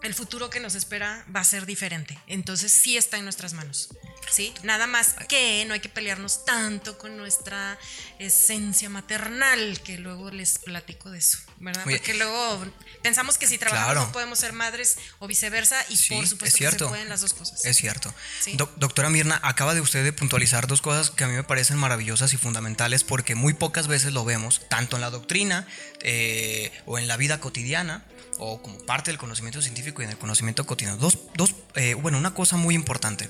[0.02, 2.18] el futuro que nos espera va a ser diferente.
[2.26, 3.88] Entonces sí está en nuestras manos.
[4.30, 4.52] ¿Sí?
[4.62, 7.78] Nada más que no hay que pelearnos tanto con nuestra
[8.18, 11.86] esencia maternal, que luego les platico de eso, ¿verdad?
[11.86, 11.96] Oye.
[11.96, 12.66] Porque luego
[13.02, 14.06] pensamos que si trabajamos Claro.
[14.06, 17.22] no podemos ser madres o viceversa y Sí, por es supuesto que se pueden las
[17.22, 17.64] dos cosas.
[17.64, 18.14] Es cierto.
[18.40, 18.56] Sí.
[18.76, 22.34] Doctora Mirna, acaba de usted de puntualizar dos cosas que a mí me parecen maravillosas
[22.34, 25.66] y fundamentales porque muy pocas veces lo vemos, tanto en la doctrina
[26.00, 28.04] eh, o en la vida cotidiana
[28.38, 30.96] o como parte del conocimiento científico y en el conocimiento cotidiano.
[30.96, 33.28] Dos, dos eh, bueno, una cosa muy importante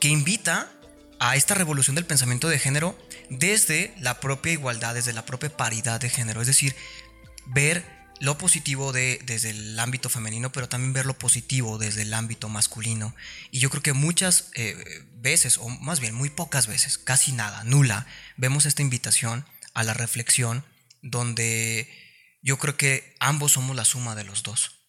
[0.00, 0.70] que invita
[1.18, 2.98] a esta revolución del pensamiento de género
[3.30, 6.74] desde la propia igualdad, desde la propia paridad de género, es decir,
[7.46, 7.84] ver
[8.20, 12.48] lo positivo de, desde el ámbito femenino, pero también ver lo positivo desde el ámbito
[12.48, 13.14] masculino.
[13.50, 17.64] Y yo creo que muchas eh, veces, o más bien muy pocas veces, casi nada,
[17.64, 18.06] nula,
[18.36, 20.64] vemos esta invitación a la reflexión
[21.02, 21.88] donde
[22.44, 24.84] yo creo que ambos somos la suma de los dos.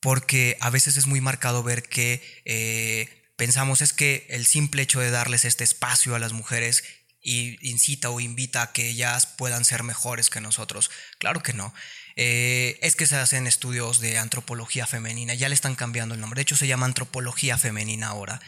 [0.00, 5.00] Porque a veces es muy marcado ver que eh, pensamos es que el simple hecho
[5.00, 6.82] de darles este espacio a las mujeres
[7.22, 10.90] y incita o invita a que ellas puedan ser mejores que nosotros.
[11.18, 11.72] Claro que no.
[12.16, 16.38] Eh, es que se hacen estudios de antropología femenina, ya le están cambiando el nombre.
[16.38, 18.40] De hecho, se llama antropología femenina ahora.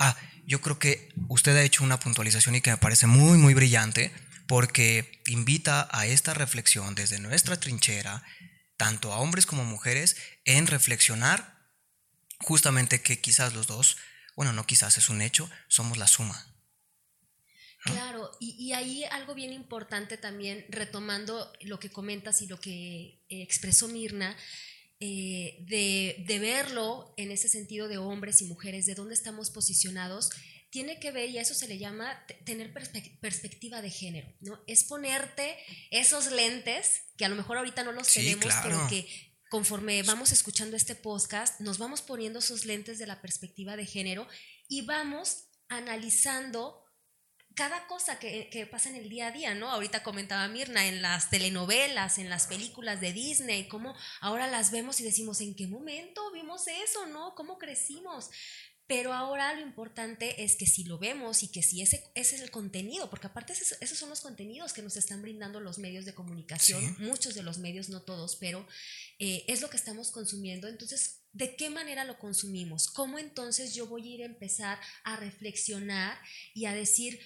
[0.00, 3.54] Ah, yo creo que usted ha hecho una puntualización y que me parece muy, muy
[3.54, 4.12] brillante
[4.46, 8.22] porque invita a esta reflexión desde nuestra trinchera,
[8.76, 11.54] tanto a hombres como a mujeres, en reflexionar
[12.40, 13.96] justamente que quizás los dos,
[14.36, 16.50] bueno, no quizás es un hecho, somos la suma.
[17.84, 23.22] Claro, y, y ahí algo bien importante también, retomando lo que comentas y lo que
[23.28, 24.34] eh, expresó Mirna,
[25.00, 30.30] eh, de, de verlo en ese sentido de hombres y mujeres, de dónde estamos posicionados,
[30.74, 34.28] tiene que ver, y a eso se le llama te- tener perspe- perspectiva de género,
[34.40, 34.60] ¿no?
[34.66, 35.56] Es ponerte
[35.90, 38.62] esos lentes, que a lo mejor ahorita no los Sí, tenemos, claro.
[38.64, 39.06] pero que
[39.50, 44.26] conforme vamos escuchando este podcast, nos vamos poniendo esos lentes de la perspectiva de género
[44.68, 46.80] y vamos analizando
[47.54, 49.70] cada cosa que, que pasa en el día a día, ¿no?
[49.70, 54.98] Ahorita comentaba Mirna en las telenovelas, en las películas de Disney, cómo ahora las vemos
[54.98, 57.36] y decimos, ¿en qué momento vimos eso, no?
[57.36, 58.28] ¿Cómo crecimos?
[58.86, 62.42] Pero ahora lo importante es que si lo vemos y que si ese, ese es
[62.42, 66.04] el contenido, porque aparte esos, esos son los contenidos que nos están brindando los medios
[66.04, 67.02] de comunicación, Sí.
[67.02, 68.66] muchos de los medios, no todos, pero
[69.18, 70.68] eh, es lo que estamos consumiendo.
[70.68, 72.88] Entonces, ¿de qué manera lo consumimos?
[72.88, 76.18] ¿Cómo entonces yo voy a ir a empezar a reflexionar
[76.52, 77.20] y a decir,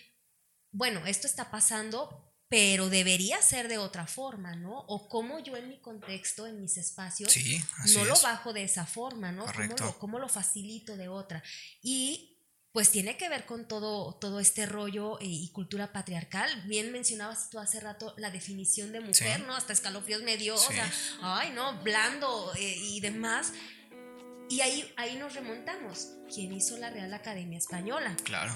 [0.70, 4.78] bueno, esto está pasando, pero debería ser de otra forma, ¿no?
[4.88, 7.62] O cómo yo en mi contexto, en mis espacios, Sí,
[7.94, 9.44] no lo bajo de esa forma, ¿no?
[9.46, 11.42] ¿Cómo lo, cómo lo facilito de otra?
[11.82, 12.34] Y
[12.72, 16.62] pues tiene que ver con todo, todo este rollo eh, y cultura patriarcal.
[16.66, 19.44] Bien mencionabas tú hace rato la definición de mujer, Sí.
[19.46, 19.54] ¿no?
[19.56, 20.66] Hasta escalofríos me dio, Sí.
[20.68, 20.92] o sea,
[21.22, 23.52] ay, no, blando eh, y demás.
[24.50, 26.08] Y ahí, ahí nos remontamos.
[26.32, 28.16] ¿Quién hizo la Real Academia Española?
[28.24, 28.54] Claro.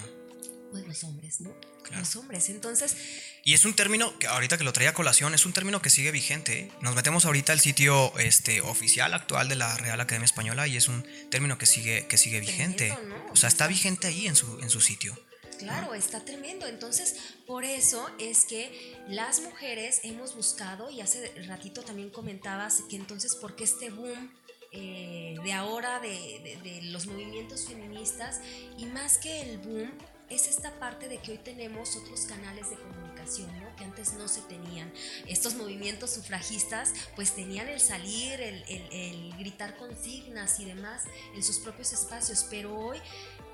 [0.81, 1.53] Los hombres, ¿no?
[1.83, 1.99] Claro.
[1.99, 2.49] Los hombres.
[2.49, 2.95] Entonces,
[3.43, 5.89] Y es un término que ahorita que lo traía a colación, es un término que
[5.89, 6.59] sigue vigente.
[6.59, 6.71] ¿eh?
[6.81, 10.87] Nos metemos ahorita al sitio este, oficial actual de la Real Academia Española y es
[10.87, 12.91] un término que sigue, que sigue vigente.
[12.91, 13.31] Tremendo, ¿no?
[13.31, 15.17] O sea, está vigente ahí en su, en su sitio.
[15.63, 16.67] Claro, está tremendo.
[16.67, 17.15] Entonces,
[17.47, 23.35] por eso es que las mujeres hemos buscado, y hace ratito también comentabas que entonces,
[23.35, 24.31] ¿por qué este boom
[24.71, 28.41] eh, de ahora de, de, los movimientos feministas?
[28.77, 29.91] Y más que el boom,
[30.35, 33.75] es esta parte de que hoy tenemos otros canales de comunicación, ¿no?
[33.75, 34.91] que antes no se tenían.
[35.27, 41.03] Estos movimientos sufragistas pues tenían el salir, el, gritar consignas y demás
[41.35, 42.97] en sus propios espacios, pero hoy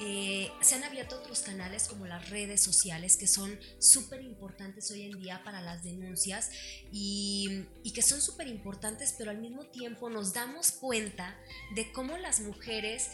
[0.02, 5.04] eh, se han abierto otros canales como las redes sociales que son súper importantes hoy
[5.04, 6.52] en día para las denuncias
[6.92, 11.36] y, que son súper importantes, pero al mismo tiempo nos damos cuenta
[11.76, 13.10] de cómo las mujeres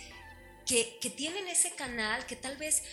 [0.66, 2.84] que, tienen ese canal, que tal vez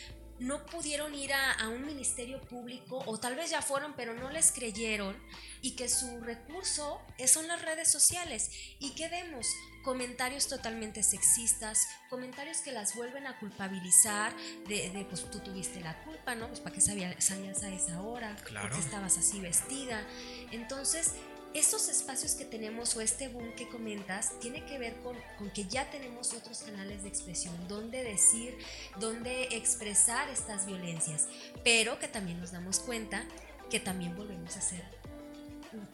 [0.42, 4.52] no pudieron ir a, un ministerio público o tal vez ya fueron pero no les
[4.52, 5.16] creyeron
[5.62, 9.46] y que su recurso son las redes sociales y que vemos
[9.84, 14.32] comentarios totalmente sexistas, comentarios que las vuelven a culpabilizar
[14.68, 16.48] de, pues tú tuviste la culpa, ¿no?
[16.48, 18.76] Pues para qué salías a esa hora, claro.
[18.76, 20.06] estabas así vestida.
[20.52, 21.14] Entonces,
[21.54, 25.16] estos espacios que tenemos o este boom que comentas tiene que ver con,
[25.50, 28.56] que ya tenemos otros canales de expresión, donde decir,
[28.98, 31.28] donde expresar estas violencias,
[31.62, 33.24] pero que también nos damos cuenta
[33.70, 34.82] que también volvemos a ser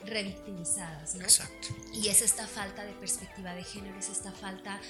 [0.04, 1.22] revictimizadas, ¿no?
[1.22, 1.68] Exacto.
[1.92, 4.80] Y es esta falta de perspectiva de género, es esta falta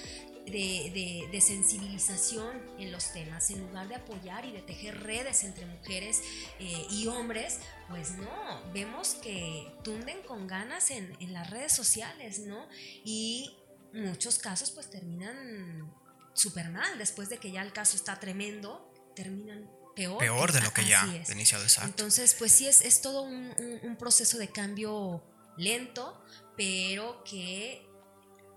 [0.49, 6.21] de, sensibilización en los temas, en lugar de apoyar y de tejer redes entre mujeres
[6.59, 12.39] eh, y hombres, pues no, vemos que tunden con ganas en, en las redes sociales,
[12.39, 12.67] ¿no?
[13.03, 13.57] Y
[13.93, 15.91] muchos casos pues terminan
[16.33, 20.19] súper mal, después de que ya el caso está tremendo, terminan peor.
[20.19, 21.89] Peor de lo que ya ha iniciado, exacto.
[21.89, 25.23] Entonces, pues sí, es, es todo un, un proceso de cambio
[25.57, 26.23] lento,
[26.55, 27.88] pero que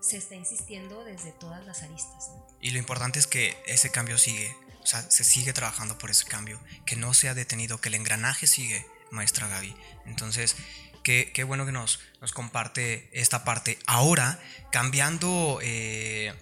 [0.03, 2.31] se está insistiendo desde todas las aristas.
[2.61, 6.27] Y lo importante es que ese cambio sigue, o sea, se sigue trabajando por ese
[6.27, 9.75] cambio, que no se ha detenido, que el engranaje sigue, maestra Gaby.
[10.07, 10.57] Entonces,
[11.05, 13.79] qué, qué bueno que nos, nos comparte esta parte.
[13.87, 14.39] Ahora,
[14.71, 15.61] cambiando...
[15.63, 16.35] Eh,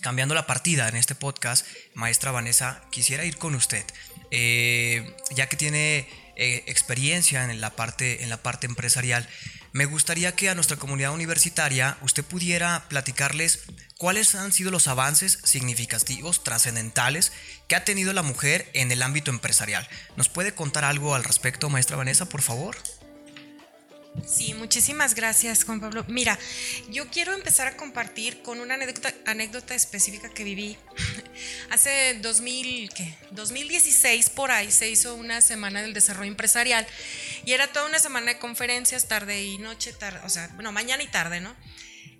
[0.00, 1.64] cambiando la partida en este podcast,
[1.94, 3.84] maestra Vanessa, quisiera ir con usted,
[4.32, 9.28] eh, ya que tiene eh, experiencia en la parte, en la parte empresarial
[9.72, 13.60] me gustaría que a nuestra comunidad universitaria usted pudiera platicarles
[13.96, 17.32] cuáles han sido los avances significativos, trascendentales
[17.68, 19.88] que ha tenido la mujer en el ámbito empresarial.
[20.16, 22.76] ¿Nos puede contar algo al respecto, maestra Vanessa, por favor?
[24.26, 26.04] Sí, muchísimas gracias, Juan Pablo.
[26.06, 26.38] Mira,
[26.90, 28.74] yo quiero empezar a compartir con una
[29.26, 30.76] anécdota, específica que viví.
[31.70, 33.16] Hace 2000, ¿qué?
[33.32, 36.86] 2016 por ahí se hizo una semana del desarrollo empresarial
[37.44, 41.02] y era toda una semana de conferencias, tarde y noche, tarde, o sea, bueno, mañana
[41.02, 41.56] y tarde, ¿no?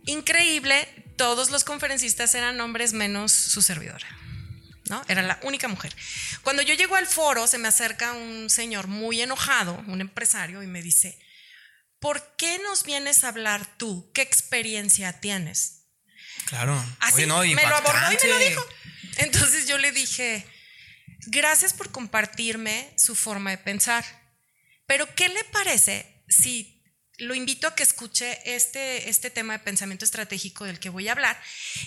[0.07, 4.07] Increíble, todos los conferencistas eran hombres menos su servidora.
[4.89, 5.03] ¿No?
[5.09, 5.95] Era la única mujer.
[6.43, 10.67] Cuando yo llego al foro, se me acerca un señor muy enojado, un empresario, y
[10.67, 11.17] me dice,
[12.03, 14.11] ¿por qué nos vienes a hablar tú?
[14.13, 15.85] ¿Qué experiencia tienes?
[16.47, 16.85] Claro.
[16.99, 18.67] Así no, me lo abordó y me lo dijo.
[19.19, 20.45] Entonces yo le dije,
[21.27, 24.05] gracias por compartirme su forma de pensar,
[24.85, 26.83] pero ¿qué le parece si
[27.19, 31.13] lo invito a que escuche este, este tema de pensamiento estratégico del que voy a
[31.13, 31.41] hablar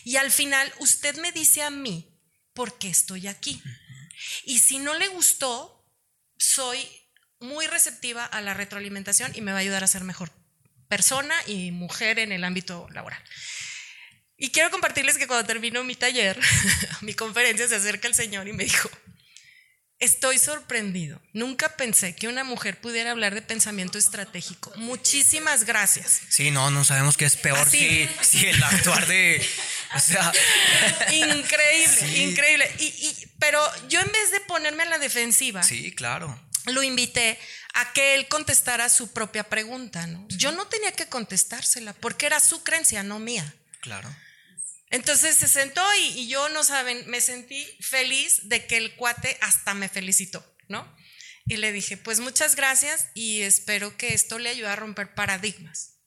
[0.06, 2.18] y al final usted me dice a mí
[2.54, 3.62] por qué estoy aquí?
[4.46, 5.86] Y si no le gustó,
[6.38, 6.88] soy
[7.40, 10.32] muy receptiva a la retroalimentación y me va a ayudar a ser mejor
[10.88, 13.22] persona y mujer en el ámbito laboral.
[14.38, 16.40] Y quiero compartirles que cuando terminó mi taller,
[17.02, 18.90] mi conferencia, se acerca el señor y me dijo,
[20.00, 21.22] estoy sorprendido.
[21.32, 24.74] Nunca pensé que una mujer pudiera hablar de pensamiento estratégico.
[24.76, 26.22] Muchísimas gracias.
[26.30, 29.46] Sí, no, no sabemos qué es peor si, si, el actuar de...
[29.96, 30.34] O sea...
[31.12, 32.76] Increíble, increíble.
[32.80, 35.64] Y, y, pero yo en vez de ponerme a la defensiva...
[35.64, 37.40] Sí, claro lo invité
[37.74, 40.28] a que él contestara su propia pregunta, ¿no?
[40.30, 43.54] Yo no tenía que contestársela porque era su creencia, no mía.
[43.82, 44.14] Claro.
[44.90, 49.74] Entonces se sentó y, yo, no saben, me sentí feliz de que el cuate hasta
[49.74, 50.96] me felicitó, ¿no?
[51.48, 55.98] Y le dije, pues muchas gracias y espero que esto le ayude a romper paradigmas,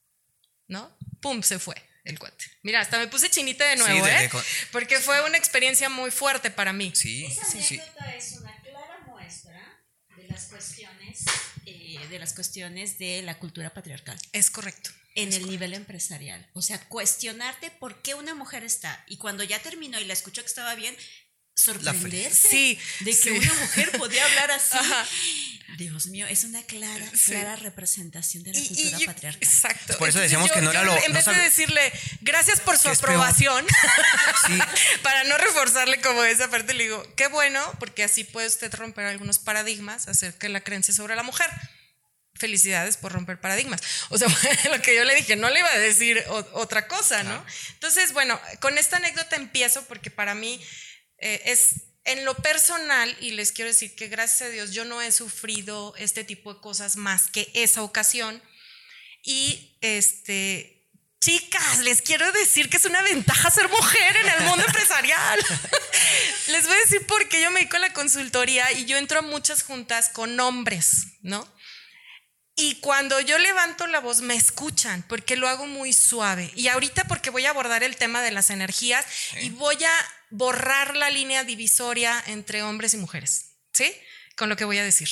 [0.67, 0.97] ¿no?
[1.21, 2.47] Pum, se fue el cuate.
[2.63, 4.31] Mira, hasta me puse chinita de nuevo, ¿eh?
[4.73, 6.93] Porque fue una experiencia muy fuerte para mí.
[6.95, 7.81] Sí, Esa sí, sí.
[8.17, 9.85] es una clara muestra
[10.29, 11.25] las cuestiones,
[11.67, 14.19] eh, de las cuestiones de la cultura patriarcal.
[14.33, 14.91] Es correcto.
[15.15, 16.49] En el nivel empresarial.
[16.53, 19.05] O sea, cuestionarte por qué una mujer está.
[19.09, 20.97] Y cuando ya terminó y la escuchó que estaba bien,
[21.59, 24.79] sorprenderse sí, de que una mujer podía hablar así.
[25.77, 29.43] Dios mío, es una clara, clara representación de la cultura patriarcal.
[29.43, 29.99] Exacto.
[29.99, 32.89] Por eso decíamos que no era lo- En no vez de decirle gracias por su
[32.89, 33.67] aprobación,
[35.03, 39.07] para no reforzarle como esa parte, le digo, qué bueno, porque así puede usted romper
[39.07, 41.51] algunos paradigmas acerca de la creencia sobre la mujer.
[42.39, 43.81] Felicidades por romper paradigmas.
[44.11, 44.29] O sea,
[44.71, 47.45] lo que yo le dije, no le iba a decir otra cosa, ¿no?
[47.75, 50.61] Entonces, bueno, con esta anécdota empiezo porque para mí
[51.19, 55.03] eh, es en lo personal, y les quiero decir que gracias a Dios yo no
[55.03, 58.43] he sufrido este tipo de cosas más que esa ocasión.
[59.23, 60.89] Y este,
[61.21, 65.39] chicas, les quiero decir que es una ventaja ser mujer en el mundo empresarial.
[66.49, 69.19] les voy a decir por qué yo me dedico a la consultoría y yo entro
[69.19, 71.47] a muchas juntas con hombres, ¿no?
[72.61, 76.51] Y cuando yo levanto la voz me escuchan porque lo hago muy suave.
[76.57, 79.07] Y ahorita porque voy a abordar el tema de las energías
[79.41, 79.93] y voy a
[80.31, 83.95] borrar la línea divisoria entre hombres y mujeres, ¿sí?
[84.37, 85.09] Con lo que voy a decir.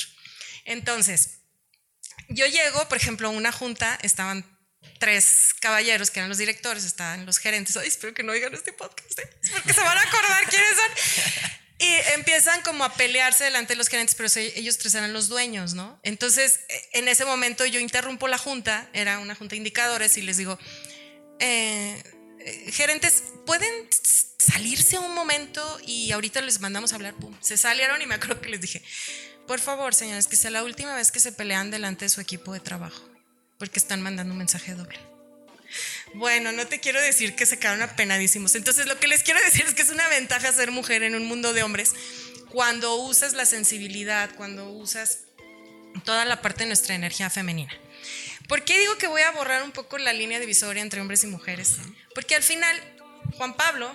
[0.65, 1.39] Entonces,
[2.27, 4.45] yo llego, por ejemplo, a una junta, estaban
[4.99, 7.77] tres caballeros que eran los directores, estaban los gerentes.
[7.77, 9.29] Ay, espero que no oigan este podcast, ¿eh?
[9.53, 11.51] Porque se van a acordar quiénes son.
[11.79, 15.75] Y empiezan como a pelearse delante de los gerentes, pero ellos tres eran los dueños,
[15.75, 15.99] ¿no?
[16.01, 20.23] Entonces, eh, en ese momento yo interrumpo la junta, era una junta de indicadores, y
[20.23, 20.57] les digo,
[21.39, 22.01] eh,
[22.39, 23.71] eh, gerentes, ¿pueden
[24.39, 27.13] salirse un momento y ahorita les mandamos a hablar?
[27.13, 27.35] Pum.
[27.41, 28.81] Se salieron y me acuerdo que les dije,
[29.45, 32.53] por favor, señores, que sea la última vez que se pelean delante de su equipo
[32.53, 33.07] de trabajo,
[33.59, 35.16] porque están mandando un mensaje doble.
[36.13, 38.55] Bueno, no te quiero decir que se quedaron apenadísimos.
[38.55, 41.25] Entonces, lo que les quiero decir es que es una ventaja ser mujer en un
[41.25, 41.93] mundo de hombres
[42.49, 45.19] cuando usas la sensibilidad, cuando usas
[46.03, 47.73] toda la parte de nuestra energía femenina.
[48.47, 51.27] ¿Por qué digo que voy a borrar un poco la línea divisoria entre hombres y
[51.27, 51.77] mujeres?
[52.15, 52.75] Porque al final,
[53.35, 53.93] Juan Pablo,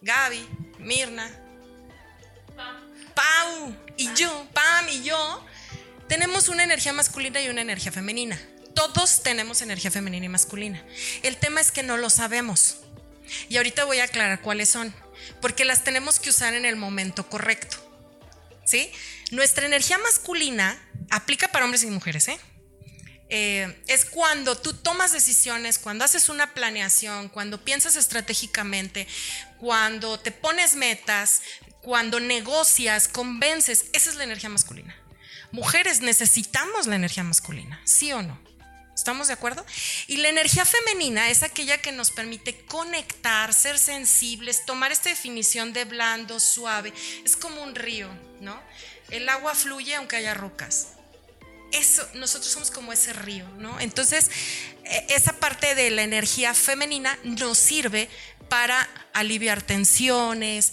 [0.00, 0.46] Gaby,
[0.78, 1.30] Mirna,
[3.14, 5.46] Pau y yo, Pam y yo,
[6.08, 8.40] tenemos una energía masculina y una energía femenina.
[8.74, 10.84] Todos tenemos energía femenina y masculina.
[11.22, 12.78] El tema es que no lo sabemos.
[13.48, 14.94] Y ahorita voy a aclarar cuáles son,
[15.40, 17.76] porque las tenemos que usar en el momento correcto.
[18.64, 18.90] ¿Sí?
[19.30, 22.38] Nuestra energía masculina aplica para hombres y mujeres, ¿eh?
[23.34, 29.08] Eh, es cuando tú tomas decisiones, cuando haces una planeación, cuando piensas estratégicamente,
[29.58, 31.40] cuando te pones metas,
[31.80, 33.86] cuando negocias, convences.
[33.94, 34.94] Esa es la energía masculina.
[35.50, 38.38] Mujeres necesitamos la energía masculina, ¿sí o no?
[39.02, 39.66] ¿Estamos de acuerdo?
[40.06, 45.72] Y la energía femenina es aquella que nos permite conectar, ser sensibles, tomar esta definición
[45.72, 46.92] de blando, suave.
[47.24, 48.08] Es como un río,
[48.40, 48.62] ¿no?
[49.10, 50.90] El agua fluye aunque haya rocas
[51.72, 53.80] eso, nosotros somos como ese río, ¿no?
[53.80, 54.30] Entonces,
[54.84, 58.10] eh, esa parte de la energía femenina nos sirve
[58.50, 60.72] para aliviar tensiones,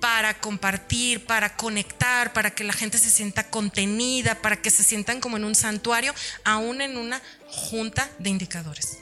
[0.00, 5.20] para compartir, para conectar, para que la gente se sienta contenida, para que se sientan
[5.20, 8.98] como en un santuario, aún en una junta de indicadores.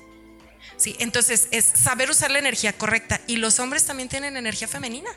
[0.76, 5.10] Sí, entonces es saber usar la energía correcta y los hombres también tienen energía femenina.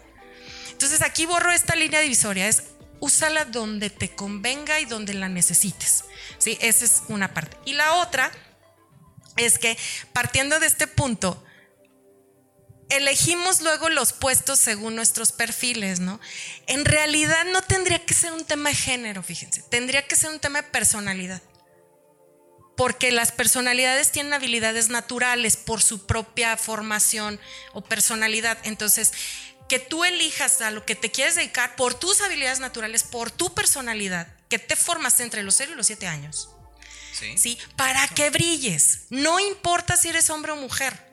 [0.71, 2.63] Entonces aquí borro esta línea divisoria, es
[2.99, 6.05] úsala donde te convenga y donde la necesites.
[6.39, 7.57] Sí, esa es una parte.
[7.65, 8.31] Y la otra
[9.37, 9.77] es que
[10.13, 11.43] partiendo de este punto,
[12.89, 16.19] elegimos luego los puestos según nuestros perfiles, ¿no?
[16.67, 20.39] En realidad no tendría que ser un tema de género, fíjense, tendría que ser un
[20.39, 21.41] tema de personalidad.
[22.75, 27.39] Porque las personalidades tienen habilidades naturales por su propia formación
[27.73, 28.57] o personalidad.
[28.63, 29.13] Entonces,
[29.67, 33.53] que tú elijas a lo que te quieres dedicar por tus habilidades naturales, por tu
[33.53, 36.49] personalidad, que te formaste entre los 0 y los 7 años.
[37.13, 37.37] Sí.
[37.37, 37.57] ¿sí?
[37.75, 39.03] Para que brilles.
[39.09, 41.11] No importa si eres hombre o mujer,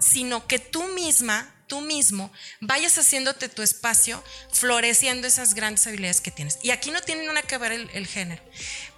[0.00, 6.30] sino que tú misma, tú mismo, vayas haciéndote tu espacio, floreciendo esas grandes habilidades que
[6.30, 6.58] tienes.
[6.62, 8.42] Y aquí no tiene nada que ver el, género.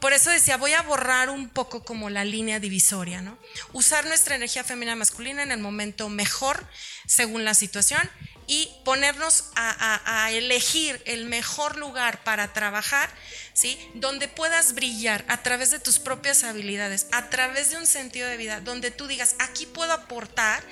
[0.01, 3.39] Por eso decía, voy a borrar un poco como la línea divisoria, ¿no?
[3.73, 6.67] Usar nuestra energía femenina masculina en el momento mejor,
[7.07, 8.09] según la situación,
[8.49, 13.11] y ponernos a- a elegir el mejor lugar para trabajar,
[13.57, 13.79] ¿sí?
[13.95, 18.37] Donde puedas brillar a través de tus propias habilidades, a través de un sentido de
[18.37, 20.63] vida, donde tú digas, aquí puedo aportar,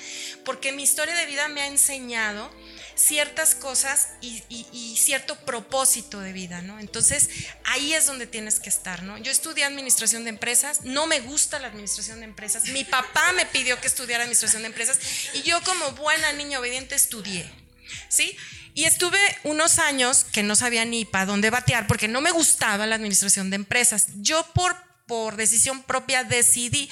[0.44, 2.54] porque mi historia de vida me ha enseñado
[2.94, 4.42] ciertas cosas y,
[4.98, 6.78] cierto propósito de vida, ¿no?
[6.78, 7.30] Entonces,
[7.64, 9.16] ahí es donde tienes que estar, ¿no?
[9.16, 13.46] Yo estudié administración de empresas, no me gusta la administración de empresas, mi papá me
[13.46, 14.98] pidió que estudiara administración de empresas
[15.32, 17.50] y yo como buena niña obediente estudié,
[18.10, 18.36] ¿sí?
[18.74, 22.86] Y estuve unos años que no sabía ni para dónde batear porque no me gustaba
[22.86, 24.08] la administración de empresas.
[24.16, 26.90] Yo por, por decisión propia decidí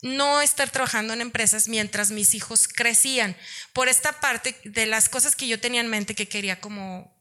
[0.00, 3.36] no estar trabajando en empresas mientras mis hijos crecían.
[3.72, 7.12] Por esta parte de las cosas que yo tenía en mente que quería como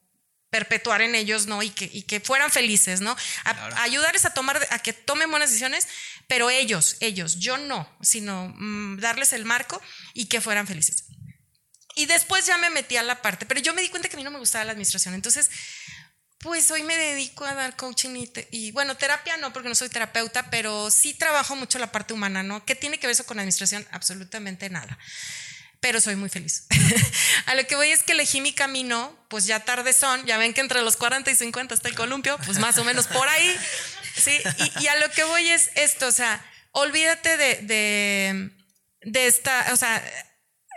[0.52, 1.64] perpetuar en ellos, ¿no?
[1.64, 3.18] Y que, y que fueran felices, ¿no?
[3.78, 5.88] ayudarles a tomar, a que tomen buenas decisiones,
[6.28, 9.82] pero ellos, ellos, yo no, sino mm, darles el marco
[10.14, 11.06] y que fueran felices.
[11.96, 14.18] Y después ya me metí a la parte, pero yo me di cuenta que a
[14.18, 15.14] mí no me gustaba la administración.
[15.14, 15.50] Entonces,
[16.44, 20.50] pues hoy me dedico a dar coaching y, bueno, terapia no, porque no soy terapeuta,
[20.50, 22.66] pero sí trabajo mucho la parte humana, ¿no?
[22.66, 23.88] ¿Qué tiene que ver eso con administración?
[23.92, 25.00] Absolutamente nada.
[25.80, 26.66] Pero soy muy feliz.
[27.46, 30.54] a lo que voy es que elegí mi camino, pues ya tarde son, ya ven
[30.54, 33.58] que entre los 40 y 50 está el columpio, pues más o menos por ahí.
[34.16, 34.38] Sí,
[34.82, 38.52] y, a lo que voy es esto, o sea, olvídate de, de,
[39.02, 40.04] de esta, o sea,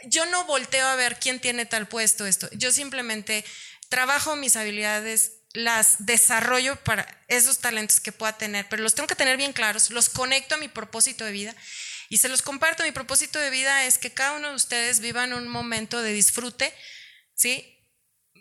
[0.08, 2.48] yo no volteo a ver quién tiene tal puesto, esto.
[2.52, 3.44] Yo simplemente
[3.88, 9.14] trabajo mis habilidades las desarrollo para esos talentos que pueda tener, pero los tengo que
[9.14, 11.56] tener bien claros, los conecto a mi propósito de vida
[12.08, 12.82] y se los comparto.
[12.82, 16.72] Mi propósito de vida es que cada uno de ustedes vivan un momento de disfrute,
[17.34, 17.75] ¿sí?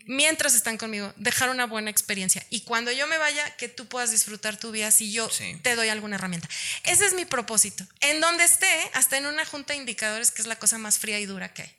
[0.05, 2.45] Mientras están conmigo, dejar una buena experiencia.
[2.49, 5.29] Y cuando yo me vaya, que tú puedas disfrutar tu vida si yo
[5.63, 6.47] te doy alguna herramienta.
[6.83, 7.85] Ese es mi propósito.
[8.01, 11.19] En donde esté, hasta en una junta de indicadores, que es la cosa más fría
[11.19, 11.75] y dura que hay.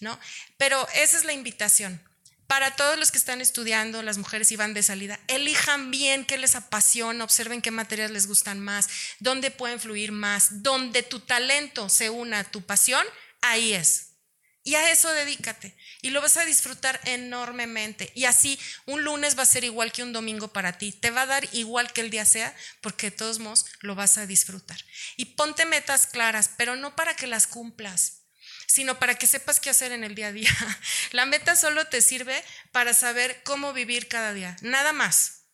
[0.00, 0.18] ¿no?
[0.56, 2.00] Pero esa es la invitación
[2.46, 6.36] para todos los que están estudiando, las mujeres y van de salida, elijan bien qué
[6.38, 8.88] les apasiona, observen qué materias les gustan más,
[9.18, 13.04] dónde pueden fluir más, donde tu talento se una a tu pasión,
[13.40, 14.13] ahí es.
[14.66, 15.76] Y a eso dedícate.
[16.00, 18.10] Y lo vas a disfrutar enormemente.
[18.14, 20.90] Y así, un lunes va a ser igual que un domingo para ti.
[20.90, 24.16] Te va a dar igual que el día sea, porque de todos modos lo vas
[24.16, 24.78] a disfrutar.
[25.16, 28.22] Y ponte metas claras, pero no para que las cumplas
[28.66, 30.50] sino para que sepas qué hacer en el día a día.
[31.12, 32.42] La meta solo te sirve
[32.72, 35.44] para saber cómo vivir cada día, nada más.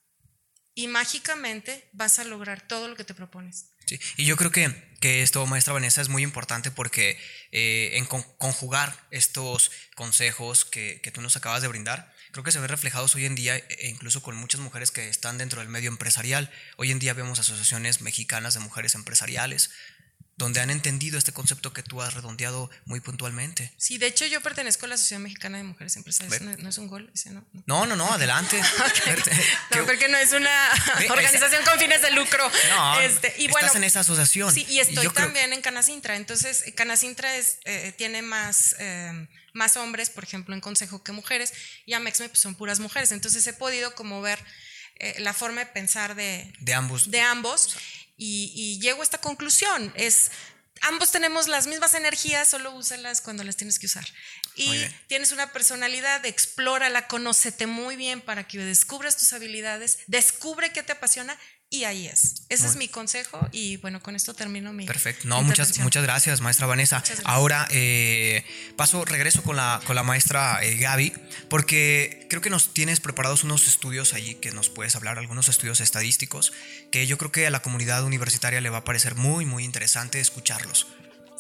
[0.75, 3.70] Y mágicamente vas a lograr todo lo que te propones.
[3.91, 7.19] Sí, y yo creo que, que esto, maestra Vanessa, es muy importante porque
[7.51, 12.61] eh, en conjugar estos consejos que, que tú nos acabas de brindar, creo que se
[12.61, 15.89] ven reflejados hoy en día, e incluso con muchas mujeres que están dentro del medio
[15.89, 16.53] empresarial.
[16.77, 19.73] Hoy en día vemos asociaciones mexicanas de mujeres empresariales,
[20.41, 23.73] donde han entendido este concepto que tú has redondeado muy puntualmente.
[23.77, 26.41] Sí, de hecho yo pertenezco a la Asociación Mexicana de Mujeres Empresarias.
[26.41, 27.45] No, es un gol ese, ¿no?
[27.67, 28.61] No, no, no, adelante.
[29.77, 30.51] no, porque no es una
[31.11, 32.51] organización con fines de lucro.
[32.71, 34.53] No, este, y bueno, estás en esa asociación.
[34.53, 36.17] Sí, y estoy también en Canacintra.
[36.17, 38.75] Entonces, Canacintra es, eh, tiene más...
[38.79, 41.53] Eh, más hombres, por ejemplo, en consejo que mujeres,
[41.85, 43.11] y Amexme pues, son puras mujeres.
[43.11, 44.39] Entonces he podido como ver
[45.01, 47.11] eh, la forma de pensar de, de ambos.
[47.11, 47.77] De ambos
[48.21, 49.93] y, llego a esta conclusión.
[49.97, 50.31] Es,
[50.83, 54.07] ambos tenemos las mismas energías, solo úsalas cuando las tienes que usar.
[54.55, 60.83] Y tienes una personalidad, explórala, conócete muy bien para que descubras tus habilidades, descubre qué
[60.83, 61.39] te apasiona
[61.71, 62.43] y ahí es.
[62.49, 64.87] Ese es mi consejo y bueno, con esto termino mi.
[64.87, 65.29] Perfecto.
[65.29, 67.03] No, muchas, muchas gracias, maestra Vanessa.
[67.25, 68.45] Ahora eh,
[68.77, 71.13] paso, regreso con la, con la maestra eh, Gaby,
[71.49, 75.81] porque creo que nos tienes preparados unos estudios allí que nos puedes hablar, algunos estudios
[75.81, 76.53] estadísticos,
[76.91, 80.19] que yo creo que a la comunidad universitaria le va a parecer muy, muy interesante
[80.19, 80.89] escucharlos.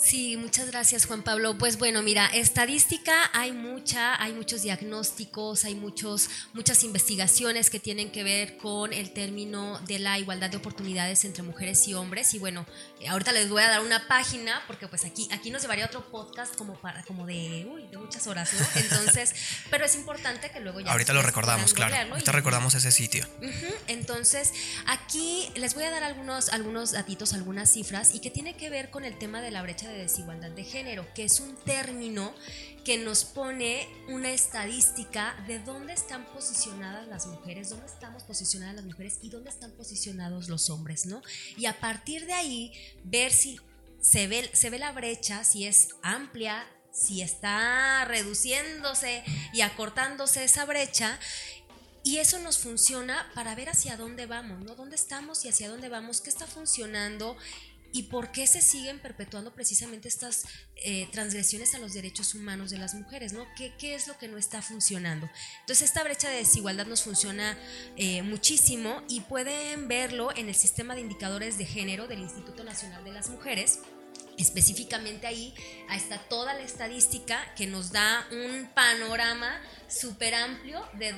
[0.02, 1.58] Sí, muchas gracias Juan Pablo.
[1.58, 8.10] Pues bueno, mira, estadística hay mucha, hay muchos diagnósticos, hay muchos, muchas investigaciones que tienen
[8.10, 12.32] que ver con el término de la igualdad de oportunidades entre mujeres y hombres.
[12.32, 12.64] Y bueno,
[13.08, 16.56] ahorita les voy a dar una página porque pues aquí, aquí nos llevaría otro podcast
[16.56, 18.66] como para, como de, uy, de muchas horas, ¿no?
[18.80, 19.34] Entonces,
[19.68, 20.90] pero es importante que luego ya.
[20.90, 21.94] Ahorita lo recordamos, claro.
[22.12, 23.26] Ahorita recordamos ese sitio.
[23.86, 24.54] Entonces,
[24.86, 28.88] aquí les voy a dar algunos, algunos datitos, algunas cifras y que tiene que ver
[28.88, 32.34] con el tema de la brecha de desigualdad de género, que es un término
[32.84, 38.84] que nos pone una estadística de dónde están posicionadas las mujeres, dónde estamos posicionadas las
[38.84, 41.22] mujeres y dónde están posicionados los hombres, ¿no?
[41.56, 42.72] Y a partir de ahí,
[43.04, 43.60] ver si
[44.00, 49.22] se ve, se ve la brecha, si es amplia, si está reduciéndose
[49.52, 51.18] y acortándose esa brecha.
[52.02, 54.74] Y eso nos funciona para ver hacia dónde vamos, ¿no?
[54.74, 56.22] ¿Dónde estamos y hacia dónde vamos?
[56.22, 57.36] ¿Qué está funcionando?
[57.92, 60.44] ¿Y por qué se siguen perpetuando precisamente estas
[60.76, 63.32] eh, transgresiones a los derechos humanos de las mujeres?
[63.32, 63.46] ¿no?
[63.56, 65.28] ¿Qué, ¿Qué, es lo que no está funcionando?
[65.60, 67.58] Entonces esta brecha de desigualdad nos funciona
[67.96, 73.04] eh, muchísimo y pueden verlo en el sistema de indicadores de género del Instituto Nacional
[73.04, 73.80] de las Mujeres
[74.40, 75.54] específicamente ahí
[75.94, 81.12] está toda la estadística que nos da un panorama súper amplio de,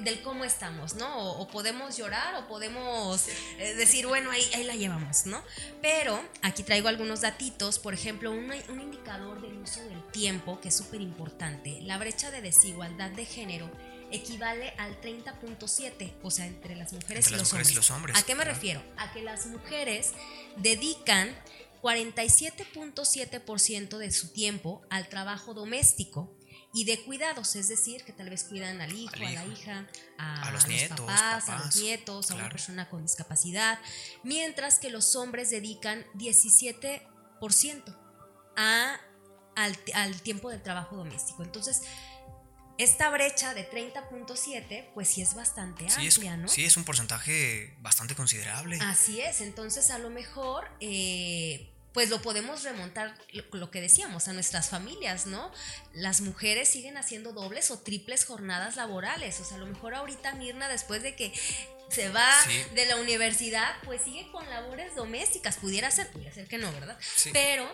[0.00, 1.32] del cómo estamos, ¿no?
[1.32, 5.42] O, podemos llorar o podemos eh, decir, bueno, ahí, ahí, la llevamos, ¿no?
[5.82, 10.68] Pero aquí traigo algunos datitos, por ejemplo, un, un indicador del uso del tiempo que
[10.68, 11.80] es súper importante.
[11.82, 13.70] La brecha de desigualdad de género
[14.10, 18.16] equivale al 30.7, o sea, entre las mujeres, y, los y, los hombres.
[18.16, 18.82] ¿A qué me refiero?
[18.96, 20.12] A que las mujeres
[20.56, 21.34] dedican
[21.84, 26.34] 47.7% de su tiempo al trabajo doméstico
[26.72, 30.50] y de cuidados, es decir, que tal vez cuidan al hijo, a la hija, a,
[30.50, 33.78] los nietos, papás, a los nietos, a una persona con discapacidad,
[34.22, 37.98] mientras que los hombres dedican 17%
[38.56, 38.98] a,
[39.54, 41.42] al, al tiempo del trabajo doméstico.
[41.42, 41.82] Entonces,
[42.78, 46.48] esta brecha de 30.7, pues sí es bastante amplia, ¿no?
[46.48, 48.78] Sí, es un porcentaje bastante considerable.
[48.80, 53.16] Así es, entonces a lo mejor, eh, pues lo podemos remontar,
[53.52, 55.50] lo, que decíamos, a nuestras familias, ¿no?
[55.92, 60.34] Las mujeres siguen haciendo dobles o triples jornadas laborales, o sea, a lo mejor ahorita
[60.34, 61.32] Mirna, después de que
[61.88, 62.28] se va
[62.74, 66.98] de la universidad, pues sigue con labores domésticas, pudiera ser, pudiera ser que no, ¿verdad?
[67.32, 67.72] Pero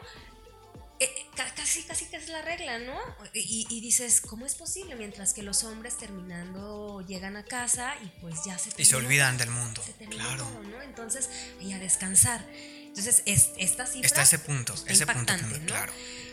[0.99, 3.01] eh, casi, casi que es la regla, ¿no?
[3.33, 4.97] Y, dices, ¿cómo es posible?
[4.97, 9.39] Mientras que los hombres terminando llegan a casa y pues ya se Y se olvidan
[9.39, 9.83] del mundo.
[10.11, 10.47] claro.
[10.65, 10.83] ¿no?
[10.83, 12.45] Entonces, y a descansar.
[12.91, 14.07] Entonces, es, esta cifra.
[14.07, 15.67] Está ese punto, ese punto, ¿no?
[15.67, 15.93] claro.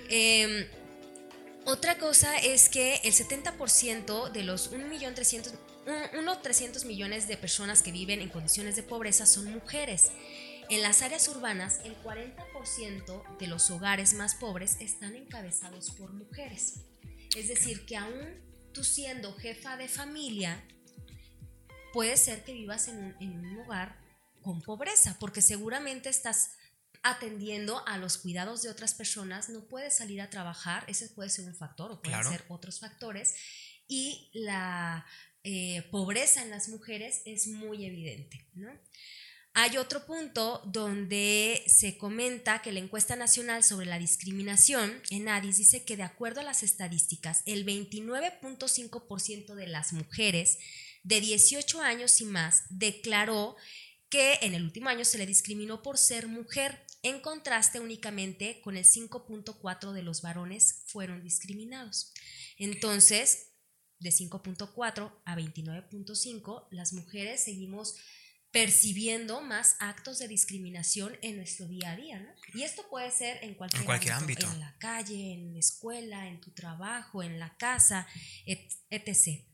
[0.09, 0.67] Em,
[1.65, 8.29] otra cosa es que el 70% de los 1.300 millones de personas que viven en
[8.29, 10.11] condiciones de pobreza son mujeres.
[10.69, 16.81] En las áreas urbanas, el 40% de los hogares más pobres están encabezados por mujeres.
[17.35, 18.27] Es decir, que aún
[18.73, 20.63] tú siendo jefa de familia,
[21.93, 23.97] puede ser que vivas en un, hogar
[24.47, 26.51] con pobreza, porque seguramente estás
[27.03, 31.43] atendiendo a los cuidados de otras personas, no puedes salir a trabajar, ese puede ser
[31.45, 33.35] un factor o pueden ser otros factores,
[33.89, 35.05] y la
[35.43, 38.47] eh, pobreza en las mujeres es muy evidente.
[38.53, 38.71] ¿no?
[39.53, 45.57] Hay otro punto donde se comenta que la encuesta nacional sobre la discriminación en ADIS
[45.57, 50.57] dice que de acuerdo a las estadísticas, el 29.5% de las mujeres
[51.03, 53.57] de 18 años y más declaró
[54.09, 58.77] que en el último año se le discriminó por ser mujer, en contraste únicamente con
[58.77, 62.13] el 5.4 de los varones fueron discriminados.
[62.57, 63.53] Entonces,
[63.99, 67.95] de 5.4 a 29.5, las mujeres seguimos
[68.51, 72.29] percibiendo más actos de discriminación en nuestro día a día, ¿no?
[72.53, 76.51] Y esto puede ser en cualquier, ámbito, en la calle, en la escuela, en tu
[76.51, 78.07] trabajo, en la casa,
[78.45, 79.46] etc.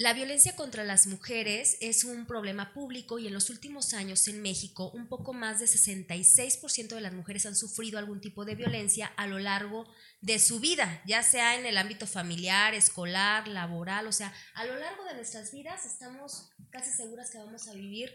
[0.00, 4.40] La violencia contra las mujeres es un problema público y en los últimos años en
[4.40, 9.12] México un poco más de 66% de las mujeres han sufrido algún tipo de violencia
[9.18, 9.86] a lo largo
[10.22, 14.74] de su vida, ya sea en el ámbito familiar, escolar, laboral, o sea, a lo
[14.76, 18.10] largo de nuestras vidas estamos casi seguras que vamos a vivir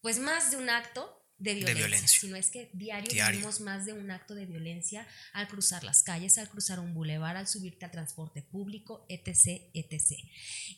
[0.00, 4.10] pues más de un acto de violencia, sino es que diario, vivimos más de un
[4.10, 8.42] acto de violencia al cruzar las calles, al cruzar un bulevar, al subirte al transporte
[8.42, 10.18] público, etc., etc.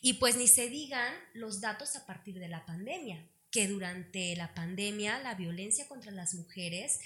[0.01, 4.53] Y pues ni se digan los datos a partir de la pandemia, que durante la
[4.53, 6.99] pandemia la violencia contra las mujeres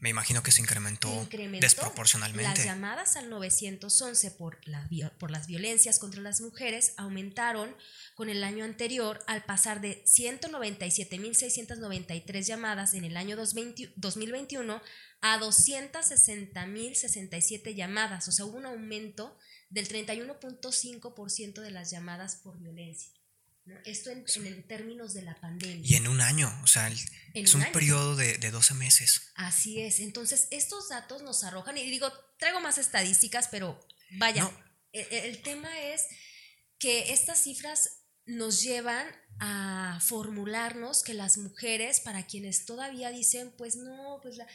[0.00, 1.28] me imagino que se incrementó,
[1.60, 2.48] desproporcionalmente.
[2.48, 4.58] Las llamadas al 911 por,
[5.18, 7.76] por las violencias contra las mujeres aumentaron
[8.14, 14.80] con el año anterior al pasar de 197.693 llamadas en el año 2021
[15.20, 18.26] a 260.067 llamadas.
[18.26, 19.36] O sea, hubo un aumento
[19.68, 23.19] del 31.5% de las llamadas por violencia.
[23.84, 24.24] Esto en,
[24.66, 25.82] términos de la pandemia.
[25.84, 26.88] Y en un año, o sea,
[27.34, 29.32] es un, periodo de, 12 meses.
[29.34, 33.80] Así es, entonces estos datos nos arrojan, y digo, traigo más estadísticas, pero
[34.18, 34.50] vaya,
[34.92, 36.06] e, e, el, tema es
[36.78, 37.90] que estas cifras
[38.26, 39.06] nos llevan
[39.38, 44.46] a formularnos que las mujeres, para quienes todavía dicen, pues no, pues la,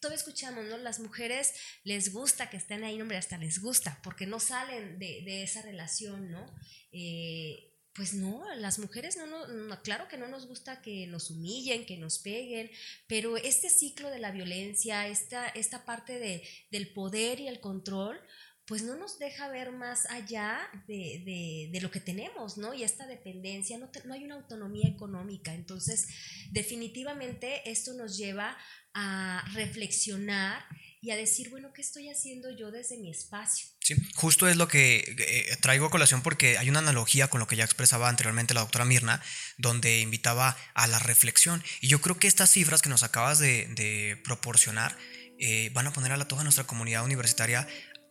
[0.00, 0.76] todavía escuchamos, ¿no?
[0.76, 5.22] Las mujeres les gusta que estén ahí, hombre, hasta les gusta, porque no salen de,
[5.24, 6.44] de esa relación, ¿no?
[6.92, 11.86] Eh, pues no, las mujeres no, no, claro que no nos gusta que nos humillen,
[11.86, 12.70] que nos peguen,
[13.06, 18.20] pero este ciclo de la violencia, esta, esta parte de, del poder y el control,
[18.66, 22.72] pues no nos deja ver más allá de, de, lo que tenemos, ¿no?
[22.72, 25.52] Y esta dependencia, no, no hay una autonomía económica.
[25.52, 26.08] Entonces,
[26.50, 28.56] definitivamente esto nos lleva
[28.94, 30.64] a reflexionar
[31.04, 33.66] y a decir, bueno, ¿qué estoy haciendo yo desde mi espacio?
[33.80, 37.46] Sí, justo es lo que eh, traigo a colación porque hay una analogía con lo
[37.46, 39.22] que ya expresaba anteriormente la doctora Mirna,
[39.58, 41.62] donde invitaba a la reflexión.
[41.82, 44.96] Y yo creo que estas cifras que nos acabas de, proporcionar
[45.38, 47.68] eh, van a poner a la toda nuestra comunidad universitaria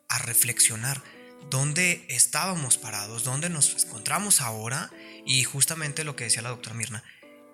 [0.08, 1.02] a reflexionar
[1.50, 4.92] dónde estábamos parados, dónde nos encontramos ahora
[5.26, 7.04] y justamente lo que decía la doctora Mirna,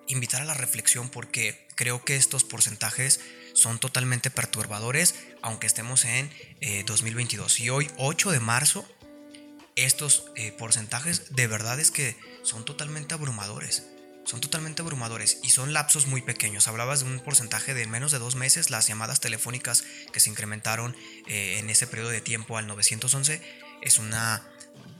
[0.06, 3.20] invitar a la reflexión porque creo que estos porcentajes
[3.52, 6.30] son totalmente perturbadores, aunque estemos en
[6.86, 7.58] 2022.
[7.58, 8.86] Eh, y hoy, 8 de marzo,
[9.76, 13.86] estos eh, porcentajes de verdad es que son totalmente abrumadores.
[14.24, 16.68] Son totalmente abrumadores y son lapsos muy pequeños.
[16.68, 20.94] Hablabas de un porcentaje de menos de dos meses, las llamadas telefónicas que se incrementaron
[21.26, 23.40] eh, en ese periodo de tiempo al 911
[23.82, 24.42] es una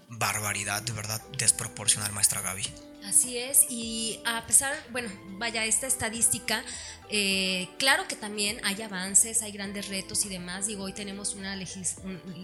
[0.08, 2.89] barbaridad, de verdad, desproporcional, maestra Gaby.
[3.04, 6.62] Así es, y a pesar, bueno, vaya, esta estadística,
[7.08, 10.66] eh, claro que también hay avances, hay grandes retos y demás.
[10.66, 11.96] Digo, hoy tenemos, una legis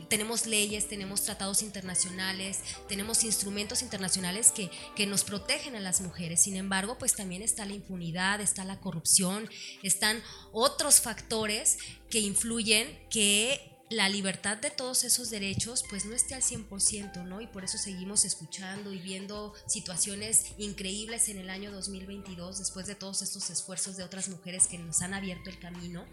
[0.08, 6.42] tenemos leyes, tenemos tratados internacionales, tenemos instrumentos internacionales que, que nos protegen a las mujeres.
[6.42, 9.48] Sin embargo, pues también está la impunidad, está la corrupción,
[9.82, 11.78] están otros factores
[12.10, 17.40] que influyen que la libertad de todos esos derechos pues no esté al 100%, ¿no?
[17.40, 22.96] Y por eso seguimos escuchando y viendo situaciones increíbles en el año 2022 después de
[22.96, 26.04] todos estos esfuerzos de otras mujeres que nos han abierto el camino,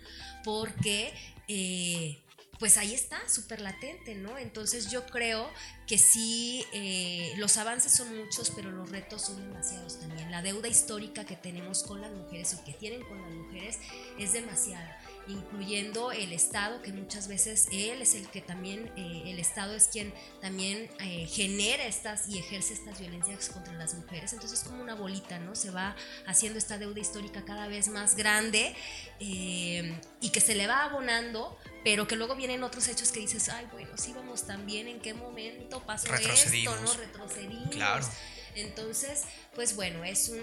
[0.43, 1.13] porque
[1.47, 2.21] eh,
[2.59, 4.37] pues ahí está, súper latente, ¿no?
[4.37, 5.49] Entonces yo creo
[5.87, 10.29] que sí, eh, los avances son muchos, pero los retos son demasiados también.
[10.29, 13.79] La deuda histórica que tenemos con las mujeres o que tienen con las mujeres
[14.19, 19.39] es demasiada incluyendo el Estado, que muchas veces él es el que también, eh, el
[19.39, 24.33] Estado es quien también eh, genera estas y ejerce estas violencias contra las mujeres.
[24.33, 25.55] Entonces es como una bolita, ¿no?
[25.55, 25.95] Se va
[26.25, 28.75] haciendo esta deuda histórica cada vez más grande
[29.19, 33.49] eh, y que se le va abonando, pero que luego vienen otros hechos que dices,
[33.49, 36.75] ay, bueno, sí vamos también, ¿en qué momento pasó esto?
[36.81, 36.93] ¿No?
[36.93, 37.69] Retrocedimos.
[37.69, 38.05] Claro.
[38.55, 39.23] Entonces,
[39.55, 40.39] pues bueno, es un,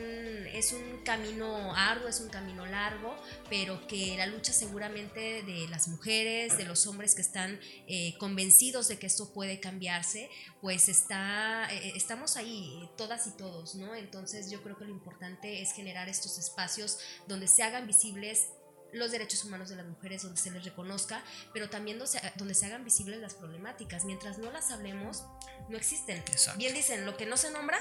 [0.52, 3.14] es un camino arduo, es un camino largo,
[3.48, 8.88] pero que la lucha seguramente de las mujeres, de los hombres que están eh, convencidos
[8.88, 10.30] de que esto puede cambiarse,
[10.60, 13.94] pues está, eh, estamos ahí, todas y todos, ¿no?
[13.94, 18.48] Entonces yo creo que lo importante es generar estos espacios donde se hagan visibles
[18.92, 21.22] los derechos humanos de las mujeres, donde se les reconozca,
[21.52, 24.04] pero también donde se, hagan visibles las problemáticas.
[24.04, 25.24] Mientras no las hablemos,
[25.68, 26.22] no existen.
[26.56, 27.78] Bien dicen, lo que no se nombra,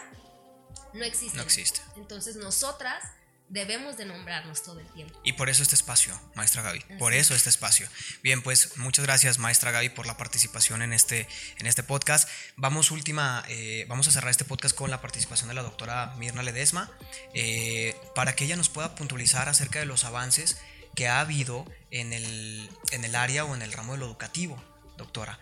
[0.93, 1.37] no existe.
[1.37, 1.81] No existe.
[1.95, 3.03] Entonces nosotras
[3.49, 5.19] debemos de nombrarnos todo el tiempo.
[5.23, 7.87] Y por eso este espacio, maestra Gaby, por eso este espacio.
[8.21, 12.29] Bien, pues muchas gracias, maestra Gaby, por la participación en este, en este podcast.
[12.55, 16.43] Vamos última, eh, vamos a cerrar este podcast con la participación de la doctora Mirna
[16.43, 16.91] Ledesma,
[17.33, 20.57] eh, para que ella nos pueda puntualizar acerca de los avances
[20.95, 24.61] que ha habido en el, en el área o en el ramo de lo educativo,
[24.97, 25.39] doctora.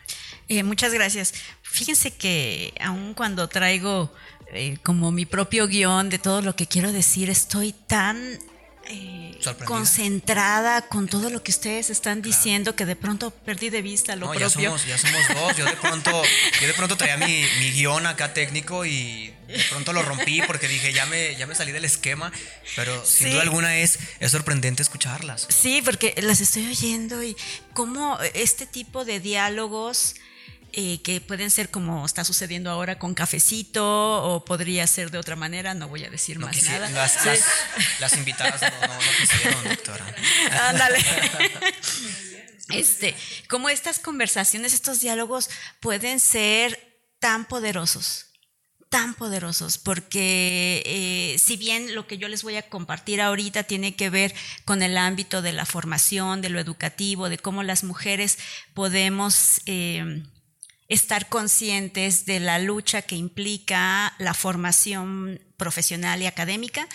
[0.48, 1.34] Eh, muchas gracias.
[1.62, 4.14] Fíjense que aun cuando traigo
[4.54, 8.40] eh, como mi propio guion de todo lo que quiero decir, estoy tan
[8.90, 14.16] eh, concentrada con todo lo que ustedes están diciendo que de pronto perdí de vista
[14.16, 14.48] lo propio.
[14.48, 15.58] Ya somos, ya somos dos.
[15.58, 16.24] Yo de pronto,
[16.62, 20.68] yo de pronto traía mi, mi, guion acá técnico y de pronto lo rompí porque
[20.68, 22.32] dije ya me, ya me salí del esquema.
[22.76, 25.48] Pero sin duda alguna es, es sorprendente escucharlas.
[25.50, 27.36] Sí, porque las estoy oyendo y
[27.74, 30.16] cómo este tipo de diálogos
[30.74, 33.84] eh, que pueden ser como está sucediendo ahora con cafecito
[34.24, 36.90] o podría ser de otra manera, no voy a decir más nada.
[36.90, 40.16] Las, invitadas no, no, quisieron, doctora.
[40.70, 41.04] Ándale.
[42.70, 43.16] Este,
[43.50, 45.50] como estas conversaciones, estos diálogos
[45.80, 48.28] pueden ser tan poderosos
[48.90, 53.96] tan poderosos, porque eh, si bien lo que yo les voy a compartir ahorita tiene
[53.96, 54.34] que ver
[54.66, 58.38] con el ámbito de la formación, de lo educativo, de cómo las mujeres
[58.74, 60.24] podemos eh,
[60.90, 66.88] estar conscientes de la lucha que implica la formación profesional y académica.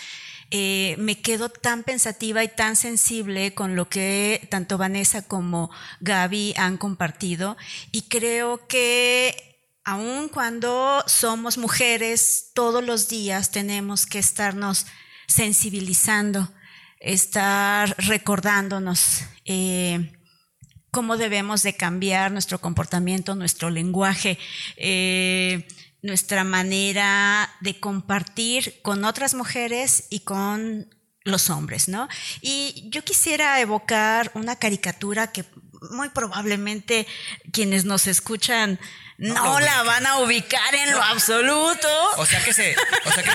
[0.51, 6.53] Eh, me quedo tan pensativa y tan sensible con lo que tanto Vanessa como Gaby
[6.57, 7.57] han compartido
[7.91, 14.85] y creo que aun cuando somos mujeres, todos los días tenemos que estarnos
[15.27, 16.49] sensibilizando,
[16.99, 19.23] estar recordándonos.
[19.45, 20.13] Eh,
[20.93, 24.37] cómo debemos de cambiar nuestro comportamiento, nuestro lenguaje,
[24.77, 25.67] eh,
[26.03, 30.87] nuestra manera de compartir con otras mujeres y con
[31.23, 32.07] los hombres, ¿no?
[32.41, 35.43] Y yo quisiera evocar una caricatura que
[35.91, 37.07] muy probablemente
[37.51, 38.79] quienes nos escuchan
[39.17, 41.87] no, la van a ubicar en lo absoluto.
[42.17, 42.75] O sea que se,
[43.05, 43.31] o sea que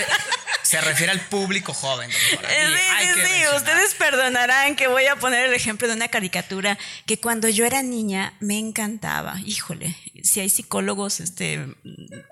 [0.62, 2.10] se refiere al público joven.
[2.10, 2.48] Doctora.
[2.50, 3.56] Sí, sí, sí.
[3.56, 7.82] Ustedes perdonarán que voy a poner el ejemplo de una caricatura que cuando yo era
[7.82, 9.40] niña me encantaba.
[9.44, 11.64] Híjole, si hay psicólogos, este,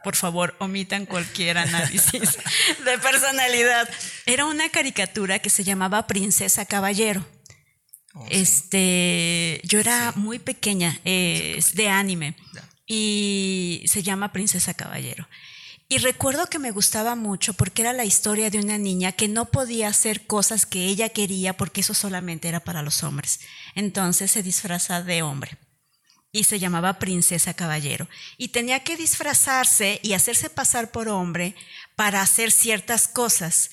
[0.02, 2.38] por favor, omitan cualquier análisis
[2.84, 3.88] de personalidad.
[4.26, 7.24] Era una caricatura que se llamaba Princesa Caballero.
[8.18, 12.34] Oh, este, yo era muy pequeña, es de anime
[12.86, 15.28] y se llama Princesa Caballero.
[15.88, 19.44] Y recuerdo que me gustaba mucho porque era la historia de una niña que no
[19.44, 23.40] podía hacer cosas que ella quería porque eso solamente era para los hombres.
[23.74, 25.58] Entonces se disfraza de hombre
[26.32, 28.08] y se llamaba Princesa Caballero.
[28.38, 31.54] Y tenía que disfrazarse y hacerse pasar por hombre
[31.96, 33.70] para hacer ciertas cosas.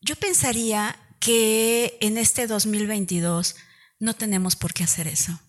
[0.00, 3.56] Yo pensaría que en este 2022
[4.04, 5.40] no tenemos por qué hacer eso.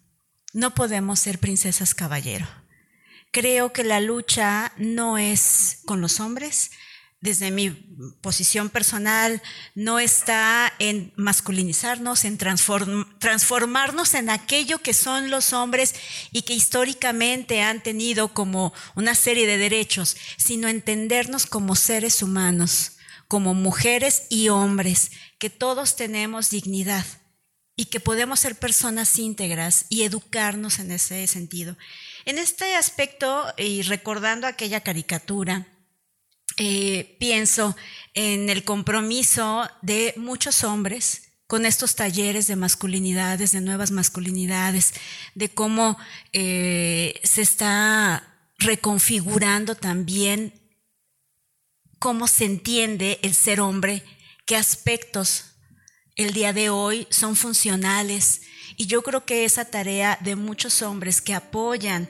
[0.53, 2.47] No podemos ser princesas caballero.
[3.31, 6.71] Creo que la lucha no es con los hombres,
[7.19, 7.71] desde mi
[8.21, 9.41] posición personal,
[9.73, 15.93] no está en masculinizarnos, en transformarnos en aquello que son los hombres
[16.31, 22.93] y que históricamente han tenido como una serie de derechos, sino entendernos como seres humanos,
[23.27, 27.05] como mujeres y hombres, que todos tenemos dignidad
[27.75, 31.77] y que podemos ser personas íntegras y educarnos en ese sentido.
[32.25, 35.67] En este aspecto, y recordando aquella caricatura,
[36.57, 37.75] eh, pienso
[38.13, 44.93] en el compromiso de muchos hombres con estos talleres de masculinidades, de nuevas masculinidades,
[45.35, 45.97] de cómo
[46.31, 50.53] eh, se está reconfigurando también
[51.99, 54.03] cómo se entiende el ser hombre,
[54.45, 55.54] qué aspectos
[56.15, 58.41] el día de hoy son funcionales.
[58.77, 62.09] Y yo creo que esa tarea de muchos hombres que apoyan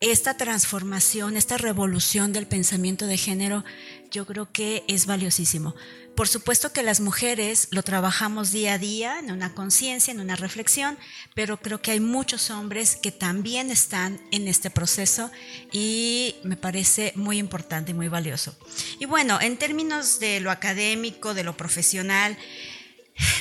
[0.00, 3.64] esta transformación, esta revolución del pensamiento de género,
[4.10, 5.76] yo creo que es valiosísimo.
[6.16, 10.36] Por supuesto que las mujeres lo trabajamos día a día en una conciencia, en una
[10.36, 10.98] reflexión,
[11.34, 15.30] pero creo que hay muchos hombres que también están en este proceso
[15.70, 18.56] y me parece muy importante y muy valioso.
[18.98, 22.36] Y bueno, en términos de lo académico, de lo profesional,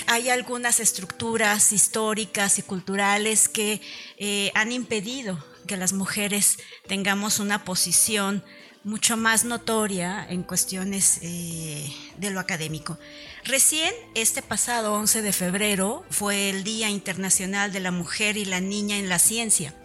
[0.08, 3.82] hay algunas estructuras históricas y culturales que
[4.18, 8.44] eh, han impedido que las mujeres tengamos una posición
[8.84, 12.98] mucho más notoria en cuestiones eh, de lo académico.
[13.44, 18.60] Recién, este pasado 11 de febrero, fue el Día Internacional de la Mujer y la
[18.60, 19.76] Niña en la Ciencia.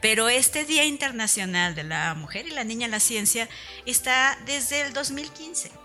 [0.00, 3.48] Pero este Día Internacional de la Mujer y la Niña en la Ciencia
[3.86, 5.83] está desde el 2015.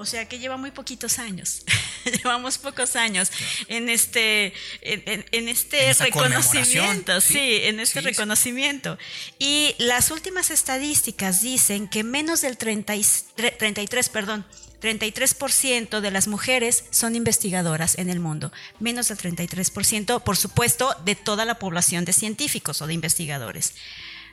[0.00, 1.62] O sea que lleva muy poquitos años.
[2.04, 3.32] Llevamos pocos años
[3.66, 7.20] en este, en, este reconocimiento.
[7.20, 8.96] Sí, en este reconocimiento.
[9.40, 14.46] Y las últimas estadísticas dicen que menos del 33, perdón,
[14.80, 21.16] 33% de las mujeres son investigadoras en el mundo, menos del 33%, por supuesto, de
[21.16, 23.74] toda la población de científicos o de investigadores.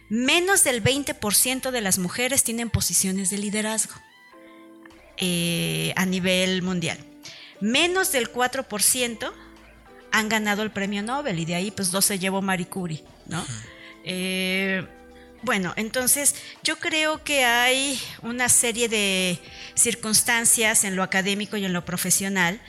[0.09, 3.95] Menos del 20% de las mujeres tienen posiciones de liderazgo.
[5.17, 6.97] Eh, a nivel mundial.
[7.61, 9.31] Menos del 4%
[10.11, 13.45] han ganado el premio Nobel y de ahí pues 12 llevó Marie Curie, ¿no?
[14.03, 14.85] Eh,
[15.41, 19.39] bueno, entonces yo creo que hay una serie de
[19.73, 22.59] circunstancias en lo académico y en lo profesional.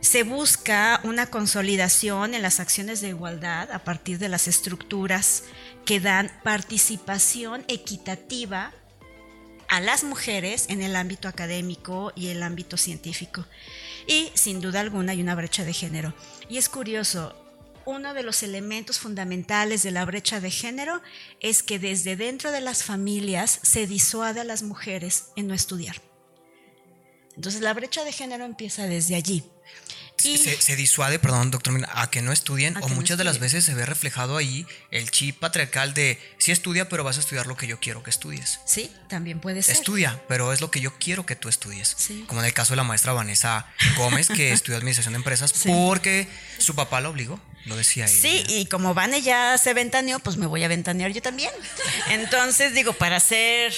[0.00, 5.44] Se busca una consolidación en las acciones de igualdad a partir de las estructuras
[5.86, 8.72] que dan participación equitativa
[9.68, 13.44] a las mujeres en el ámbito académico y el ámbito científico.
[14.06, 16.14] Y sin duda alguna hay una brecha de género.
[16.48, 17.34] Y es curioso,
[17.84, 21.00] uno de los elementos fundamentales de la brecha de género
[21.40, 25.96] es que desde dentro de las familias se disuade a las mujeres en no estudiar.
[27.36, 29.44] Entonces la brecha de género empieza desde allí.
[30.18, 33.86] Se, disuade, perdón, doctor, a que no estudien, o muchas de las veces se ve
[33.86, 37.78] reflejado ahí el chip patriarcal de sí estudia, pero vas a estudiar lo que yo
[37.80, 38.60] quiero que estudies.
[38.64, 39.76] Sí, también puede ser.
[39.76, 41.96] Estudia, pero es lo que yo quiero que tú estudies.
[42.26, 43.66] Como en el caso de la maestra Vanessa
[43.96, 47.40] Gómez, que estudió administración de empresas porque su papá la obligó.
[47.64, 48.20] Lo decía ella.
[48.20, 51.50] Sí, y como Vane ya se ventaneó, pues me voy a ventanear yo también.
[52.08, 53.74] Entonces, digo, para ser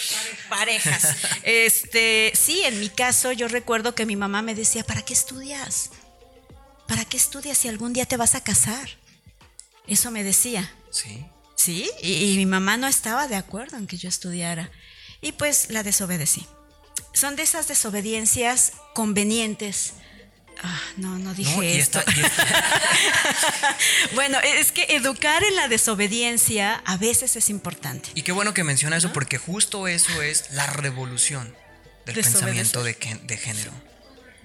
[0.48, 1.16] parejas.
[1.42, 5.90] Este, sí, en mi caso, yo recuerdo que mi mamá me decía, ¿para qué estudias?
[6.90, 8.90] ¿Para qué estudias si algún día te vas a casar?
[9.86, 10.68] Eso me decía.
[10.90, 11.24] Sí.
[11.54, 14.72] Sí, y, mi mamá no estaba de acuerdo en que yo estudiara.
[15.20, 16.46] Y pues la desobedecí.
[17.12, 19.92] Son de esas desobediencias convenientes.
[20.64, 22.02] Ah, no, no dije esto.
[24.14, 28.10] bueno, es que educar en la desobediencia a veces es importante.
[28.14, 31.54] Y qué bueno que menciona eso, porque justo eso es la revolución
[32.04, 33.70] del pensamiento de, de género.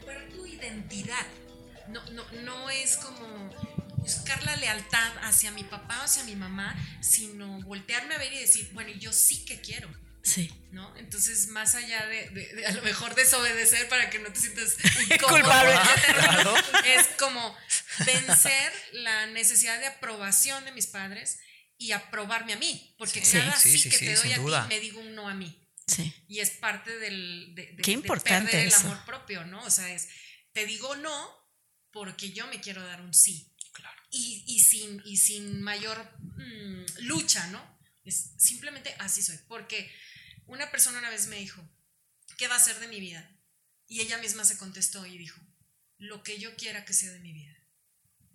[0.05, 1.25] Pero tu identidad
[2.43, 3.49] no, es como
[3.97, 8.39] buscar la lealtad hacia mi papá o hacia mi mamá, sino voltearme a ver y
[8.39, 9.89] decir, bueno, yo sí que quiero.
[10.23, 10.51] Sí.
[10.71, 10.95] ¿No?
[10.97, 14.75] Entonces, más allá de, a lo mejor desobedecer para que no te sientas
[15.29, 15.75] culpable,
[16.85, 17.55] es como
[18.05, 21.37] vencer la necesidad de aprobación de mis padres
[21.77, 25.13] y aprobarme a mí, porque cada sí, que te doy a ti me digo un
[25.13, 25.61] no a mí.
[25.87, 26.11] Sí.
[26.27, 29.63] Y es parte del de, Qué importante perder el amor propio, ¿no?
[29.63, 30.07] O sea, es
[30.53, 31.44] te digo no
[31.95, 33.55] porque yo me quiero dar un sí.
[33.71, 34.01] Claro.
[34.11, 37.79] Y, sin, y sin mayor mm, lucha, ¿no?
[38.03, 39.37] Es simplemente así soy.
[39.47, 39.89] Porque
[40.45, 41.65] una persona una vez me dijo,
[42.37, 43.39] ¿qué va a ser de mi vida?
[43.87, 45.39] Y ella misma se contestó y dijo,
[45.97, 47.54] lo que yo quiera que sea de mi vida.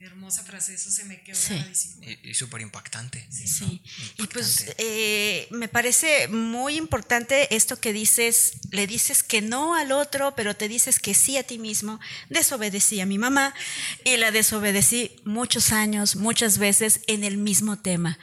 [0.02, 1.62] Hermosa frase, eso se me quedó Sí.
[2.00, 3.26] Y, y súper impactante.
[3.30, 3.82] Sí,
[4.16, 9.92] y pues eh, me parece muy importante esto que dices, le dices que no al
[9.92, 12.00] otro, pero te dices que sí a ti mismo.
[12.30, 13.54] Desobedecí a mi mamá
[14.02, 18.18] y la desobedecí muchos años, muchas veces en el mismo tema.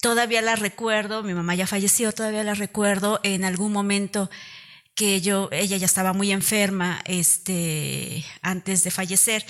[0.00, 4.30] Todavía la recuerdo, mi mamá ya falleció, todavía la recuerdo en algún momento
[4.94, 9.44] que yo, ella ya estaba muy enferma, este, antes de fallecer,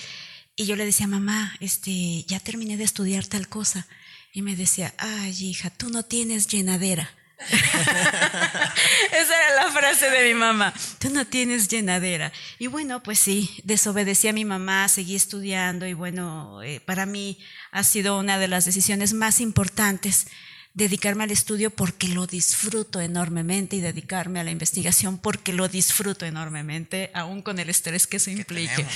[0.55, 3.87] y yo le decía, mamá, este, ya terminé de estudiar tal cosa.
[4.31, 7.09] Y me decía, ay, hija, tú no tienes llenadera.
[7.49, 8.67] Esa
[9.11, 12.31] era la frase de mi mamá, tú no tienes llenadera.
[12.57, 17.39] Y bueno, pues sí, desobedecí a mi mamá, seguí estudiando y bueno, eh, para mí
[17.71, 20.27] ha sido una de las decisiones más importantes
[20.73, 26.25] dedicarme al estudio porque lo disfruto enormemente y dedicarme a la investigación porque lo disfruto
[26.25, 28.85] enormemente, aún con el estrés que eso implique.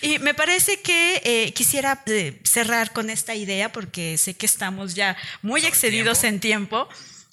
[0.00, 4.94] Y me parece que eh, quisiera eh, cerrar con esta idea porque sé que estamos
[4.94, 6.34] ya muy excedidos tiempo.
[6.34, 6.88] en tiempo.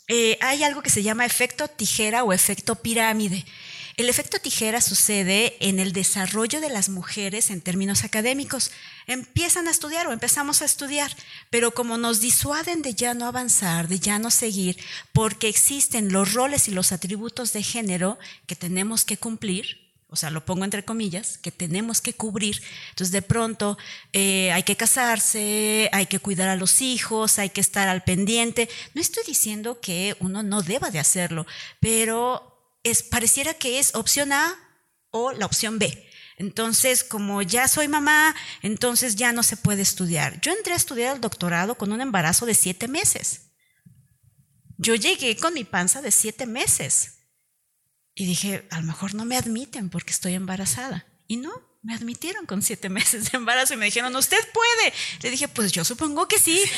[0.08, 3.46] Eh, hay algo que se llama efecto tijera o efecto pirámide.
[4.00, 8.72] El efecto tijera sucede en el desarrollo de las mujeres en términos académicos.
[9.08, 11.14] Empiezan a estudiar o empezamos a estudiar,
[11.50, 14.78] pero como nos disuaden de ya no avanzar, de ya no seguir,
[15.12, 18.18] porque existen los roles y los atributos de género
[18.48, 22.62] que tenemos que cumplir, o sea, lo pongo entre comillas, que tenemos que cubrir.
[22.92, 23.78] Entonces, de pronto
[24.14, 28.70] eh, hay que casarse, hay que cuidar a los hijos, hay que estar al pendiente.
[28.94, 31.46] No estoy diciendo que uno no deba de hacerlo,
[31.82, 32.49] pero
[32.84, 34.58] es, pareciera que es opción A
[35.12, 36.06] o la opción B.
[36.38, 40.40] Entonces, como ya soy mamá, entonces ya no se puede estudiar.
[40.40, 43.52] Yo entré a estudiar el doctorado con un embarazo de siete meses.
[44.78, 47.18] Yo llegué con mi panza de siete meses.
[48.16, 51.06] Y dije, a lo mejor no me admiten porque estoy embarazada.
[51.28, 51.52] Y no,
[51.82, 54.94] me admitieron con siete meses de embarazo y me dijeron, usted puede.
[55.22, 56.64] Le dije, pues yo supongo que sí.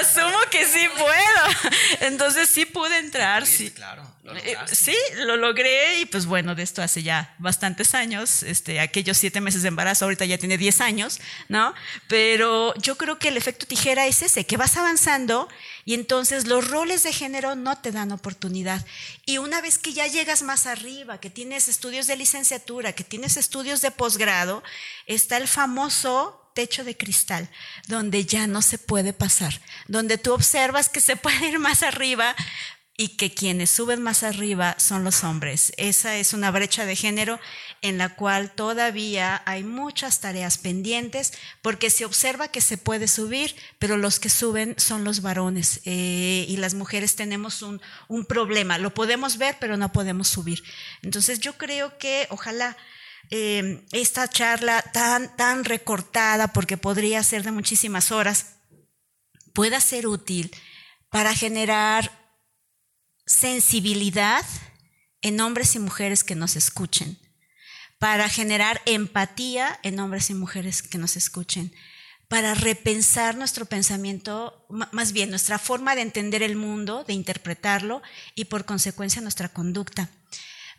[0.00, 1.72] Asumo que sí puedo.
[2.00, 3.46] Entonces sí pude entrar.
[3.46, 4.02] Sí, Sí, claro.
[4.22, 8.80] lo Eh, sí, lo logré y pues bueno, de esto hace ya bastantes años, este,
[8.80, 11.74] aquellos siete meses de embarazo, ahorita ya tiene diez años, ¿no?
[12.08, 15.48] Pero yo creo que el efecto tijera es ese, que vas avanzando
[15.84, 18.84] y entonces los roles de género no te dan oportunidad.
[19.24, 23.36] Y una vez que ya llegas más arriba, que tienes estudios de licenciatura, que tienes
[23.36, 24.62] estudios de posgrado,
[25.06, 27.50] está el famoso techo de cristal,
[27.86, 32.34] donde ya no se puede pasar, donde tú observas que se puede ir más arriba,
[32.98, 35.72] y que quienes suben más arriba son los hombres.
[35.76, 37.38] Esa es una brecha de género
[37.82, 43.54] en la cual todavía hay muchas tareas pendientes porque se observa que se puede subir,
[43.78, 48.78] pero los que suben son los varones eh, y las mujeres tenemos un, un problema.
[48.78, 50.64] Lo podemos ver, pero no podemos subir.
[51.02, 52.78] Entonces yo creo que ojalá
[53.30, 58.56] eh, esta charla tan, tan recortada, porque podría ser de muchísimas horas,
[59.52, 60.54] pueda ser útil
[61.10, 62.10] para generar
[63.26, 64.44] sensibilidad
[65.22, 67.18] en hombres y mujeres que nos escuchen,
[67.98, 71.72] para generar empatía en hombres y mujeres que nos escuchen,
[72.28, 78.02] para repensar nuestro pensamiento, más bien nuestra forma de entender el mundo, de interpretarlo
[78.34, 80.10] y por consecuencia nuestra conducta,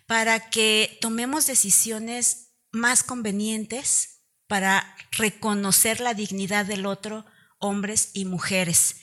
[0.07, 7.25] para que tomemos decisiones más convenientes para reconocer la dignidad del otro,
[7.59, 8.95] hombres y mujeres.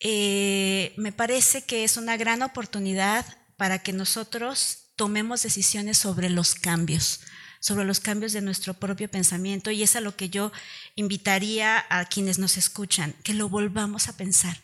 [0.00, 3.26] Eh, me parece que es una gran oportunidad
[3.56, 7.20] para que nosotros tomemos decisiones sobre los cambios,
[7.60, 10.52] sobre los cambios de nuestro propio pensamiento y es a lo que yo
[10.94, 14.56] invitaría a quienes nos escuchan, que lo volvamos a pensar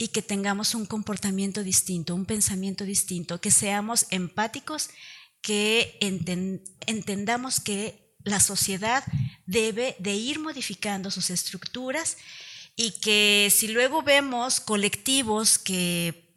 [0.00, 4.88] y que tengamos un comportamiento distinto, un pensamiento distinto, que seamos empáticos,
[5.42, 9.04] que enten- entendamos que la sociedad
[9.44, 12.16] debe de ir modificando sus estructuras
[12.76, 16.32] y que si luego vemos colectivos que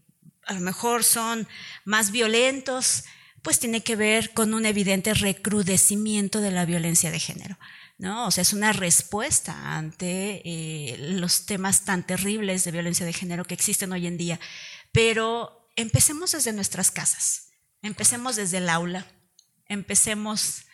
[0.45, 1.47] a lo mejor son
[1.85, 3.05] más violentos,
[3.43, 7.57] pues tiene que ver con un evidente recrudecimiento de la violencia de género.
[7.97, 8.27] ¿No?
[8.27, 13.45] O sea, es una respuesta ante eh, los temas tan terribles de violencia de género
[13.45, 14.39] que existen hoy en día.
[14.91, 17.49] Pero empecemos desde nuestras casas,
[17.81, 19.05] empecemos desde el aula,
[19.67, 20.65] empecemos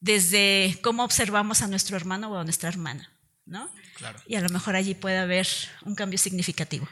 [0.00, 3.12] desde cómo observamos a nuestro hermano o a nuestra hermana,
[3.44, 3.70] ¿no?
[3.96, 4.18] Claro.
[4.26, 5.46] Y a lo mejor allí puede haber
[5.84, 6.88] un cambio significativo.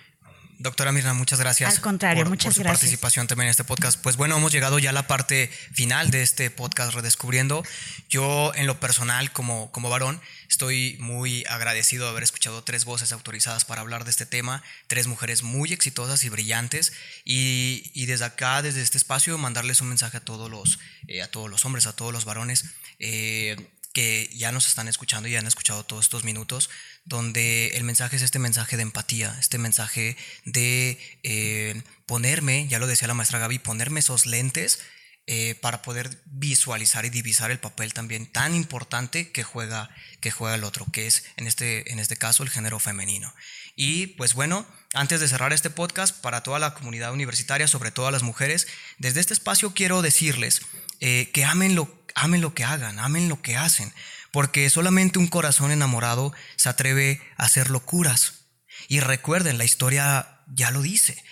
[0.61, 1.73] Doctora Mirna, muchas gracias.
[1.77, 2.81] Al contrario, por, muchas por su gracias.
[2.81, 4.01] participación también en este podcast.
[4.03, 7.63] Pues bueno, hemos llegado ya a la parte final de este podcast Redescubriendo.
[8.09, 13.13] Yo, en lo personal, como, como varón, estoy muy agradecido de haber escuchado tres voces
[13.13, 16.93] autorizadas para hablar de este tema, tres mujeres muy exitosas y brillantes.
[17.25, 21.31] Y, y desde acá, desde este espacio, mandarles un mensaje a todos los, eh, a
[21.31, 22.65] todos los hombres, a todos los varones.
[22.99, 23.57] eh,
[23.95, 26.71] que ya nos están escuchando y han escuchado todos estos minutos,
[27.09, 32.87] donde el mensaje es este mensaje de empatía, este mensaje de eh, ponerme, ya lo
[32.87, 34.81] decía la maestra Gaby, ponerme esos lentes
[35.27, 39.91] eh, para poder visualizar y divisar el papel también tan importante que juega,
[40.21, 43.35] que juega el otro, que es en este, en este caso el género femenino.
[43.75, 48.07] Y pues bueno, antes de cerrar este podcast, para toda la comunidad universitaria, sobre todo
[48.07, 48.67] a las mujeres,
[48.99, 50.63] desde este espacio quiero decirles
[51.01, 53.93] eh, que amen lo, amen lo que hagan, amen lo que hacen,
[54.33, 58.47] porque solamente un corazón enamorado se atreve a hacer locuras.
[58.89, 61.23] Y recuerden, la historia ya lo dice,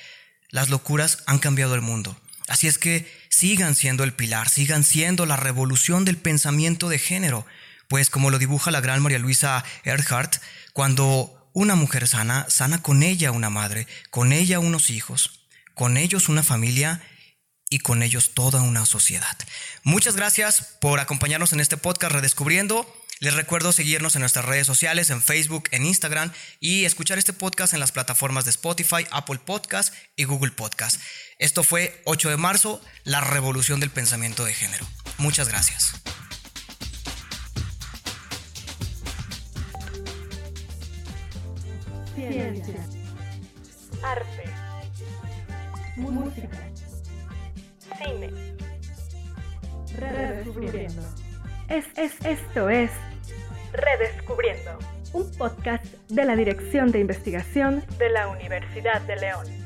[0.51, 2.20] las locuras han cambiado el mundo.
[2.48, 7.47] Así es que sigan siendo el pilar, sigan siendo la revolución del pensamiento de género,
[7.89, 10.40] pues como lo dibuja la gran María Luisa Erhardt,
[10.73, 16.28] cuando una mujer sana, sana con ella una madre, con ella unos hijos, con ellos
[16.28, 17.02] una familia
[17.68, 19.36] y con ellos toda una sociedad.
[19.82, 22.86] Muchas gracias por acompañarnos en este podcast Redescubriendo.
[23.18, 27.72] Les recuerdo seguirnos en nuestras redes sociales, en Facebook, en Instagram y escuchar este podcast
[27.72, 31.01] en las plataformas de Spotify, Apple Podcast y Google Podcast.
[31.38, 34.86] Esto fue 8 de marzo, la revolución del pensamiento de género.
[35.16, 35.94] Muchas gracias.
[42.14, 42.86] Ciencia,
[44.02, 44.44] arte,
[45.97, 46.70] música,
[47.98, 48.31] cine,
[49.98, 51.02] redescubriendo.
[51.68, 52.90] Es, es, esto es
[53.73, 54.78] Redescubriendo,
[55.12, 59.65] un podcast de la Dirección de Investigación de la Universidad de León.